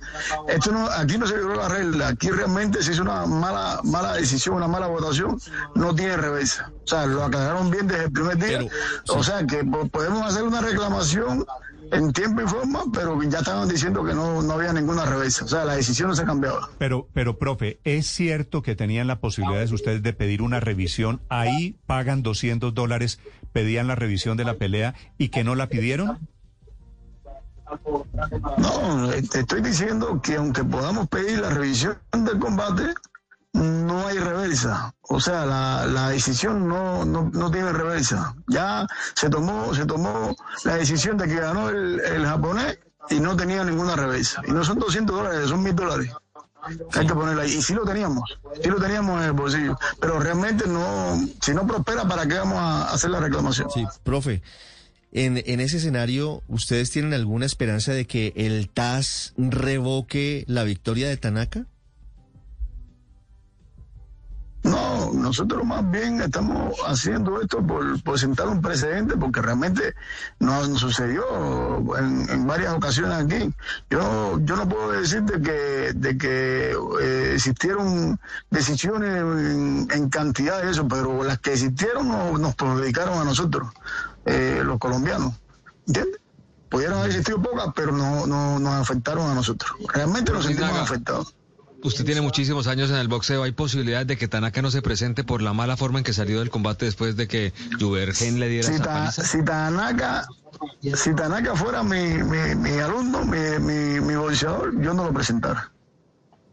esto 0.48 0.72
no, 0.72 0.86
aquí 0.90 1.16
no 1.18 1.26
se 1.26 1.34
violó 1.36 1.54
la 1.56 1.68
regla, 1.68 2.08
aquí 2.08 2.30
realmente 2.30 2.82
se 2.82 2.92
hizo 2.92 3.02
una 3.02 3.24
mala 3.26 3.80
mala 3.84 4.14
decisión, 4.14 4.56
una 4.56 4.68
mala 4.68 4.86
votación, 4.88 5.38
no 5.74 5.94
tiene 5.94 6.16
reversa. 6.16 6.72
O 6.92 6.96
sea, 6.96 7.06
lo 7.06 7.22
aclararon 7.24 7.70
bien 7.70 7.86
desde 7.86 8.04
el 8.06 8.12
primer 8.12 8.36
día. 8.36 8.58
Pero, 8.58 8.66
O 9.18 9.22
sea, 9.22 9.46
que 9.46 9.62
po- 9.64 9.86
podemos 9.86 10.26
hacer 10.26 10.42
una 10.42 10.60
reclamación 10.60 11.46
en 11.92 12.12
tiempo 12.12 12.42
y 12.42 12.46
forma, 12.48 12.82
pero 12.92 13.20
ya 13.22 13.38
estaban 13.38 13.68
diciendo 13.68 14.04
que 14.04 14.12
no, 14.12 14.42
no 14.42 14.52
había 14.54 14.72
ninguna 14.72 15.04
reversa. 15.04 15.44
O 15.44 15.48
sea, 15.48 15.64
la 15.64 15.76
decisión 15.76 16.08
no 16.08 16.16
se 16.16 16.24
cambiaba. 16.24 16.68
Pero, 16.78 17.08
pero, 17.14 17.38
profe, 17.38 17.78
¿es 17.84 18.06
cierto 18.08 18.62
que 18.62 18.74
tenían 18.74 19.06
la 19.06 19.20
posibilidad 19.20 19.64
de 19.64 19.72
ustedes 19.74 20.02
de 20.02 20.12
pedir 20.12 20.42
una 20.42 20.58
revisión? 20.58 21.20
Ahí 21.28 21.76
pagan 21.86 22.22
200 22.24 22.74
dólares, 22.74 23.20
pedían 23.52 23.86
la 23.86 23.94
revisión 23.94 24.36
de 24.36 24.44
la 24.44 24.54
pelea 24.54 24.94
y 25.16 25.28
que 25.28 25.44
no 25.44 25.54
la 25.54 25.68
pidieron. 25.68 26.18
No, 28.58 29.12
eh, 29.12 29.22
te 29.22 29.40
estoy 29.40 29.62
diciendo 29.62 30.20
que 30.20 30.36
aunque 30.36 30.64
podamos 30.64 31.08
pedir 31.08 31.38
la 31.38 31.50
revisión 31.50 31.96
del 32.12 32.38
combate, 32.40 32.94
no 33.52 34.06
hay 34.06 34.18
reversa. 34.18 34.94
O 35.02 35.20
sea, 35.20 35.44
la, 35.44 35.86
la 35.86 36.10
decisión 36.10 36.68
no, 36.68 37.04
no, 37.04 37.30
no 37.32 37.50
tiene 37.50 37.72
reversa. 37.72 38.34
Ya 38.48 38.86
se 39.14 39.28
tomó, 39.28 39.74
se 39.74 39.86
tomó 39.86 40.36
la 40.64 40.76
decisión 40.76 41.16
de 41.16 41.26
que 41.26 41.36
ganó 41.36 41.68
el, 41.68 42.24
japonés 42.24 42.78
y 43.08 43.18
no 43.18 43.36
tenía 43.36 43.64
ninguna 43.64 43.96
reversa. 43.96 44.42
Y 44.46 44.52
no 44.52 44.64
son 44.64 44.78
200 44.78 45.16
dólares, 45.16 45.48
son 45.48 45.62
mil 45.62 45.74
dólares. 45.74 46.12
Hay 46.92 47.06
que 47.06 47.14
ponerla 47.14 47.42
ahí. 47.42 47.54
Y 47.54 47.62
sí 47.62 47.74
lo 47.74 47.84
teníamos, 47.84 48.38
sí 48.62 48.68
lo 48.68 48.78
teníamos 48.78 49.20
en 49.20 49.26
el 49.26 49.32
bolsillo. 49.32 49.78
Pero 49.98 50.20
realmente 50.20 50.66
no, 50.66 51.18
si 51.40 51.54
no 51.54 51.66
prospera, 51.66 52.06
¿para 52.06 52.26
qué 52.26 52.34
vamos 52.34 52.58
a 52.58 52.92
hacer 52.92 53.10
la 53.10 53.20
reclamación? 53.20 53.68
Sí, 53.70 53.84
profe. 54.04 54.42
En, 55.12 55.42
en 55.44 55.58
ese 55.58 55.78
escenario, 55.78 56.42
¿ustedes 56.46 56.90
tienen 56.90 57.14
alguna 57.14 57.46
esperanza 57.46 57.92
de 57.92 58.06
que 58.06 58.32
el 58.36 58.68
TAS 58.68 59.32
revoque 59.36 60.44
la 60.46 60.62
victoria 60.62 61.08
de 61.08 61.16
Tanaka? 61.16 61.66
Nosotros 65.30 65.64
más 65.64 65.88
bien 65.92 66.20
estamos 66.20 66.74
haciendo 66.88 67.40
esto 67.40 67.64
por, 67.64 68.02
por 68.02 68.18
sentar 68.18 68.48
un 68.48 68.60
precedente, 68.60 69.16
porque 69.16 69.40
realmente 69.40 69.94
nos 70.40 70.66
sucedió 70.80 71.22
en, 71.96 72.28
en 72.28 72.46
varias 72.48 72.74
ocasiones 72.74 73.12
aquí. 73.24 73.54
Yo, 73.90 74.40
yo 74.42 74.56
no 74.56 74.68
puedo 74.68 74.90
decir 74.90 75.22
de 75.22 75.40
que, 75.40 75.92
de 75.94 76.18
que 76.18 76.72
eh, 77.00 77.32
existieron 77.34 78.18
decisiones 78.50 79.10
en, 79.20 79.88
en 79.92 80.08
cantidad 80.10 80.60
de 80.62 80.72
eso, 80.72 80.88
pero 80.88 81.22
las 81.22 81.38
que 81.38 81.52
existieron 81.52 82.08
no- 82.08 82.36
nos 82.36 82.56
perjudicaron 82.56 83.18
a 83.20 83.24
nosotros, 83.24 83.68
eh, 84.26 84.62
los 84.64 84.78
colombianos. 84.78 85.34
¿Entiendes? 85.86 86.18
Pudieron 86.68 86.98
haber 86.98 87.10
existido 87.10 87.40
pocas, 87.40 87.68
pero 87.74 87.92
no, 87.92 88.26
no 88.26 88.58
nos 88.58 88.72
afectaron 88.74 89.30
a 89.30 89.34
nosotros. 89.34 89.70
Realmente 89.94 90.32
nos 90.32 90.44
sentimos 90.44 90.70
afectados. 90.82 91.34
Usted 91.82 92.04
tiene 92.04 92.20
muchísimos 92.20 92.66
años 92.66 92.90
en 92.90 92.96
el 92.96 93.08
boxeo. 93.08 93.42
¿Hay 93.42 93.52
posibilidad 93.52 94.04
de 94.04 94.16
que 94.18 94.28
Tanaka 94.28 94.60
no 94.62 94.70
se 94.70 94.82
presente 94.82 95.24
por 95.24 95.40
la 95.40 95.52
mala 95.54 95.76
forma 95.76 95.98
en 95.98 96.04
que 96.04 96.12
salió 96.12 96.40
del 96.40 96.50
combate 96.50 96.84
después 96.84 97.16
de 97.16 97.26
que 97.26 97.52
Juvergen 97.80 98.38
le 98.38 98.48
diera 98.48 98.68
si, 98.68 98.74
esa 98.74 98.84
Ta- 98.84 98.92
paliza? 98.92 99.24
si 99.24 99.44
Tanaka 99.44 100.26
si 100.94 101.14
Tanaka 101.14 101.54
fuera 101.56 101.82
mi, 101.82 102.02
mi, 102.22 102.54
mi 102.56 102.78
alumno, 102.78 103.24
mi, 103.24 103.38
mi, 103.60 104.00
mi 104.00 104.14
boxeador, 104.14 104.78
yo 104.82 104.92
no 104.92 105.04
lo 105.04 105.12
presentara. 105.12 105.72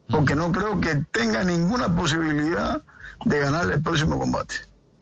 Porque 0.07 0.35
no 0.35 0.51
creo 0.51 0.79
que 0.79 1.03
tenga 1.11 1.43
ninguna 1.43 1.93
posibilidad 1.93 2.81
de 3.25 3.39
ganar 3.39 3.69
el 3.69 3.81
próximo 3.81 4.17
combate. 4.17 4.55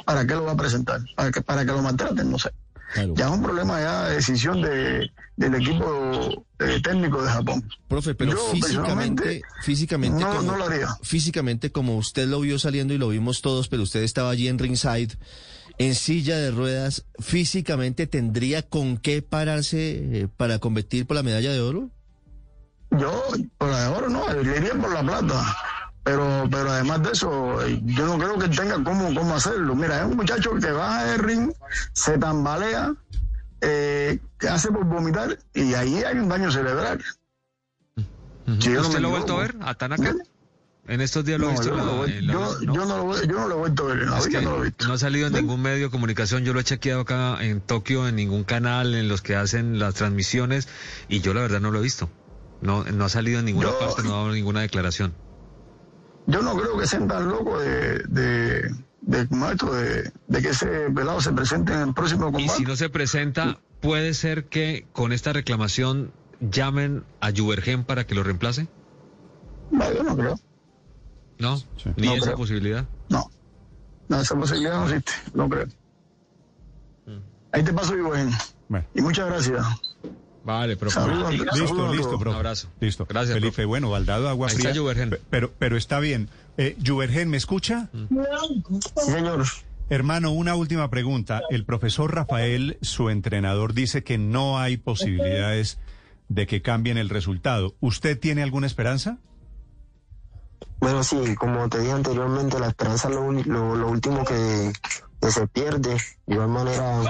¿Para 0.06 0.26
qué 0.26 0.34
lo 0.34 0.44
va 0.46 0.54
a 0.54 0.58
presentar? 0.58 1.02
¿Para 1.16 1.32
que, 1.32 1.42
para 1.42 1.66
que 1.66 1.72
lo 1.72 1.82
maltraten? 1.84 2.32
No 2.32 2.40
sé. 2.40 2.50
Ya 3.16 3.26
es 3.26 3.32
un 3.32 3.42
problema 3.44 3.80
ya 3.82 4.08
de 4.10 4.16
decisión 4.16 4.62
de, 4.62 5.12
del 5.36 5.56
equipo 5.56 6.46
eh, 6.60 6.80
técnico 6.84 7.22
de 7.22 7.30
Japón. 7.30 7.68
Profe, 7.88 8.16
pero 8.16 8.32
Yo, 8.34 8.38
físicamente, 8.52 9.42
físicamente, 9.62 10.20
no- 10.24 10.30
como, 10.30 10.42
no 10.44 10.58
lo 10.58 10.66
haría. 10.66 10.88
físicamente 11.02 11.72
como 11.72 11.98
usted 11.98 12.28
lo 12.28 12.40
vio 12.42 12.58
saliendo 12.60 12.94
y 12.94 12.98
lo 12.98 13.10
vimos 13.10 13.42
todos, 13.42 13.68
pero 13.68 13.84
usted 13.84 14.04
estaba 14.04 14.30
allí 14.30 14.48
en 14.48 14.60
ringside, 14.60 15.18
en 15.78 15.96
silla 15.96 16.38
de 16.38 16.52
ruedas, 16.52 17.06
físicamente 17.20 18.08
tendría 18.08 18.62
con 18.62 18.98
qué 18.98 19.22
pararse 19.22 20.22
eh, 20.22 20.28
para 20.38 20.60
competir 20.60 21.06
por 21.06 21.16
la 21.16 21.24
medalla 21.24 21.52
de 21.52 21.60
oro. 21.62 21.90
Yo, 22.92 23.24
por 23.58 23.70
la 23.70 23.82
de 23.90 23.98
oro 23.98 24.10
no, 24.10 24.32
le 24.32 24.58
iría 24.58 24.74
por 24.76 24.94
la 24.94 25.02
plata. 25.02 25.58
Pero, 26.06 26.48
pero 26.52 26.70
además 26.72 27.02
de 27.02 27.12
eso, 27.14 27.66
eh, 27.66 27.82
yo 27.84 28.06
no 28.06 28.20
creo 28.20 28.38
que 28.38 28.48
tenga 28.50 28.76
cómo, 28.84 29.12
cómo 29.14 29.36
hacerlo. 29.36 29.74
Mira, 29.76 30.02
es 30.02 30.06
un 30.06 30.16
muchacho 30.16 30.52
que 30.54 30.70
baja 30.72 31.04
del 31.06 31.20
ring, 31.20 31.52
se 31.94 32.18
tambalea, 32.20 32.94
eh, 33.62 34.20
que 34.38 34.48
hace 34.48 34.70
por 34.72 34.86
vomitar 34.86 35.36
y 35.56 35.74
ahí 35.74 36.04
hay 36.04 36.20
un 36.20 36.30
daño 36.30 36.52
cerebral. 36.52 37.04
¿Usted 38.48 39.00
lo 39.00 39.08
ha 39.08 39.12
vuelto 39.12 39.38
a 39.38 39.42
ver 39.42 39.56
a 39.62 39.74
Tanaka? 39.74 40.14
En 40.88 41.02
estos 41.02 41.26
días 41.26 41.40
lo 41.40 41.48
No, 41.48 41.54
he 41.54 41.58
visto. 41.58 41.70
yo, 41.70 41.78
no 41.78 41.86
la- 41.86 41.92
lo, 41.98 42.06
en 42.06 42.28
la- 42.28 42.34
yo, 42.34 42.40
¿no? 42.62 42.74
yo 42.76 42.86
no 42.86 42.98
lo, 42.98 43.24
yo 43.24 43.34
no 43.40 43.48
lo 43.48 43.56
he 43.56 43.58
vuelto 43.58 43.84
a 43.84 43.88
ver. 43.88 44.04
en 44.04 44.12
la 44.12 44.20
Es 44.20 44.28
vida 44.28 44.40
que 44.40 44.46
no 44.46 44.52
lo 44.52 44.62
he 44.62 44.66
visto. 44.68 44.88
no 44.88 44.94
ha 44.94 44.98
salido 45.00 45.26
en 45.28 45.34
ningún 45.34 45.62
medio 45.64 45.86
de 45.86 45.90
comunicación, 45.90 46.44
yo 46.44 46.54
lo 46.54 46.60
he 46.60 46.64
chequeado 46.64 47.02
acá 47.02 47.44
en 47.44 47.60
Tokio, 47.62 48.08
en 48.08 48.16
ningún 48.16 48.44
canal, 48.44 48.94
en 48.94 49.08
los 49.08 49.24
que 49.24 49.36
hacen 49.36 49.80
las 49.80 49.96
transmisiones, 49.96 50.68
y 51.10 51.22
yo 51.22 51.34
la 51.34 51.42
verdad 51.42 51.60
no 51.62 51.72
lo 51.72 51.80
he 51.80 51.82
visto. 51.82 52.08
No, 52.62 52.84
no 52.84 53.06
ha 53.06 53.10
salido 53.10 53.40
en 53.40 53.46
ninguna 53.46 53.70
Yo- 53.70 53.80
parte, 53.80 54.04
no 54.04 54.14
ha 54.14 54.18
dado 54.18 54.32
ninguna 54.32 54.62
declaración. 54.62 55.16
Yo 56.28 56.42
no 56.42 56.56
creo 56.58 56.78
que 56.78 56.88
sean 56.88 57.08
tan 57.08 57.28
locos 57.30 57.62
de, 57.62 58.00
de, 58.08 58.76
de, 59.02 59.28
como 59.28 59.48
esto, 59.50 59.74
de, 59.74 60.12
de 60.28 60.42
que 60.42 60.50
ese 60.50 60.90
pelado 60.92 61.22
se 61.22 61.32
presente 61.34 61.74
en 61.74 61.80
el 61.90 61.94
próximo 61.94 62.30
Y 62.30 62.32
combate. 62.32 62.58
si 62.58 62.64
no 62.64 62.76
se 62.76 62.90
presenta, 62.90 63.60
¿puede 63.80 64.14
ser 64.14 64.46
que 64.46 64.88
con 64.92 65.12
esta 65.14 65.34
reclamación 65.34 66.12
llamen 66.40 67.04
a 67.22 67.32
Juvergen 67.36 67.84
para 67.84 68.06
que 68.08 68.16
lo 68.16 68.24
reemplace? 68.24 68.68
No, 69.72 69.92
yo 69.94 70.04
no 70.04 70.16
creo. 70.18 70.40
¿No? 71.38 71.58
Ni 71.98 72.08
No 72.08 72.14
esa 72.16 72.26
creo. 72.26 72.38
posibilidad. 72.38 72.86
No. 73.10 73.30
No, 74.08 74.20
esa 74.22 74.36
posibilidad 74.36 74.78
no 74.80 74.86
existe. 74.90 75.12
No 75.34 75.50
creo. 75.50 75.68
Ahí 77.52 77.64
te 77.64 77.72
paso, 77.72 77.96
Ibogen. 77.96 78.32
Y 78.96 79.02
muchas 79.02 79.28
gracias. 79.28 79.66
Vale, 80.46 80.78
profe. 80.78 80.94
Saludos, 80.94 81.32
Listo, 81.34 81.56
saludos 81.68 81.96
listo, 81.98 82.10
profe. 82.20 82.30
Un 82.30 82.36
abrazo. 82.36 82.68
Listo. 82.80 83.06
Gracias, 83.10 83.34
Felipe, 83.34 83.52
profe. 83.52 83.66
bueno, 83.66 83.90
Baldado, 83.90 84.30
agua 84.30 84.48
Ahí 84.50 84.56
fría. 84.56 84.72
está 84.72 85.18
Pero, 85.30 85.52
pero 85.60 85.76
está 85.76 86.00
bien. 86.00 86.30
Eh, 86.58 86.78
Juvergen, 86.86 87.30
¿me 87.30 87.38
escucha? 87.38 87.90
Sí, 87.92 89.12
señor. 89.12 89.44
Hermano, 89.90 90.32
una 90.32 90.56
última 90.56 90.90
pregunta. 90.90 91.42
El 91.50 91.66
profesor 91.66 92.14
Rafael, 92.14 92.78
su 92.82 93.10
entrenador, 93.10 93.74
dice 93.74 94.04
que 94.04 94.18
no 94.18 94.60
hay 94.60 94.78
posibilidades 94.78 95.80
de 96.30 96.48
que 96.48 96.62
cambien 96.62 96.98
el 96.98 97.10
resultado. 97.10 97.76
¿Usted 97.82 98.20
tiene 98.20 98.42
alguna 98.44 98.68
esperanza? 98.68 99.18
Bueno, 100.80 101.04
sí, 101.04 101.18
como 101.36 101.68
te 101.70 101.80
dije 101.80 101.92
anteriormente, 101.92 102.60
la 102.60 102.68
esperanza 102.68 103.10
es 103.10 103.16
lo, 103.16 103.22
uni- 103.24 103.44
lo, 103.44 103.76
lo 103.76 103.90
último 103.90 104.24
que, 104.24 104.72
que 105.22 105.32
se 105.32 105.48
pierde. 105.48 105.96
De 106.28 106.34
igual 106.36 106.50
manera, 106.50 107.02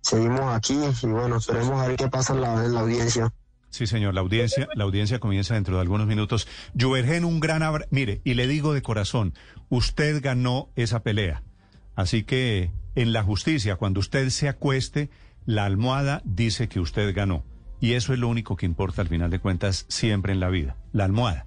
seguimos 0.00 0.54
aquí 0.54 0.74
y 0.74 1.06
bueno, 1.06 1.36
esperemos 1.36 1.80
a 1.82 1.88
ver 1.88 1.96
qué 1.96 2.08
pasa 2.08 2.34
en 2.34 2.40
la, 2.40 2.64
en 2.64 2.74
la 2.74 2.80
audiencia. 2.80 3.32
Sí, 3.70 3.86
señor, 3.86 4.14
la 4.14 4.22
audiencia, 4.22 4.66
la 4.74 4.84
audiencia 4.84 5.20
comienza 5.20 5.54
dentro 5.54 5.74
de 5.76 5.82
algunos 5.82 6.06
minutos. 6.06 6.48
Juvergen, 6.78 7.24
un 7.24 7.38
gran 7.38 7.62
abrazo. 7.62 7.88
Mire, 7.90 8.20
y 8.24 8.34
le 8.34 8.46
digo 8.46 8.72
de 8.72 8.82
corazón, 8.82 9.34
usted 9.68 10.22
ganó 10.22 10.70
esa 10.74 11.00
pelea. 11.00 11.42
Así 11.94 12.22
que 12.22 12.72
en 12.94 13.12
la 13.12 13.22
justicia, 13.22 13.76
cuando 13.76 14.00
usted 14.00 14.30
se 14.30 14.48
acueste, 14.48 15.10
la 15.44 15.64
almohada 15.64 16.22
dice 16.24 16.68
que 16.68 16.80
usted 16.80 17.14
ganó. 17.14 17.44
Y 17.80 17.92
eso 17.92 18.12
es 18.12 18.18
lo 18.18 18.28
único 18.28 18.56
que 18.56 18.66
importa 18.66 19.02
al 19.02 19.08
final 19.08 19.30
de 19.30 19.38
cuentas 19.38 19.84
siempre 19.88 20.32
en 20.32 20.40
la 20.40 20.48
vida, 20.48 20.76
la 20.92 21.04
almohada. 21.04 21.46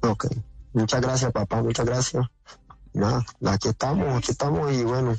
Ok. 0.00 0.26
Muchas 0.72 1.00
gracias, 1.00 1.32
papá, 1.32 1.62
muchas 1.62 1.86
gracias. 1.86 2.26
Nada, 2.94 3.26
aquí 3.46 3.68
estamos, 3.68 4.16
aquí 4.16 4.30
estamos 4.30 4.72
y 4.72 4.84
bueno, 4.84 5.16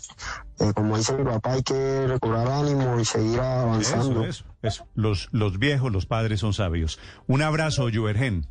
eh, 0.59 0.71
como 0.73 0.97
dice 0.97 1.13
mi 1.13 1.25
papá, 1.25 1.53
hay 1.53 1.63
que 1.63 2.07
recobrar 2.07 2.47
ánimo 2.47 2.97
y 2.99 3.03
seguir 3.03 3.39
avanzando. 3.41 4.23
Eso, 4.23 4.45
eso, 4.45 4.45
eso. 4.61 4.87
Los, 4.95 5.27
los 5.33 5.59
viejos, 5.59 5.91
los 5.91 6.05
padres 6.05 6.39
son 6.39 6.53
sabios. 6.53 6.99
Un 7.27 7.41
abrazo, 7.41 7.89
Juvergen. 7.93 8.47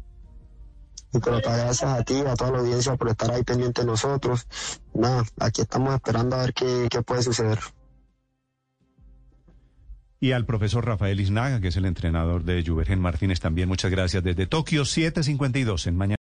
Y 1.15 1.21
pero 1.21 1.41
gracias 1.41 1.85
a 1.85 2.03
ti, 2.03 2.19
a 2.27 2.35
toda 2.35 2.51
la 2.51 2.59
audiencia 2.59 2.97
por 2.97 3.09
estar 3.09 3.31
ahí 3.31 3.43
pendiente 3.45 3.81
de 3.81 3.87
nosotros. 3.87 4.47
Nada, 4.93 5.25
aquí 5.41 5.63
estamos 5.63 5.95
esperando 5.95 6.37
a 6.37 6.41
ver 6.41 6.53
qué, 6.53 6.89
qué 6.91 7.01
puede 7.01 7.23
suceder. 7.23 7.61
Y 10.21 10.33
al 10.33 10.45
profesor 10.45 10.85
Rafael 10.85 11.21
Isnaga, 11.21 11.61
que 11.61 11.69
es 11.69 11.77
el 11.77 11.87
entrenador 11.87 12.45
de 12.45 12.63
Juvergen 12.67 13.01
Martínez, 13.01 13.41
también 13.41 13.69
muchas 13.69 13.91
gracias. 13.91 14.23
Desde 14.23 14.47
Tokio 14.47 14.85
752 14.85 15.87
en 15.87 15.97
mañana. 15.97 16.24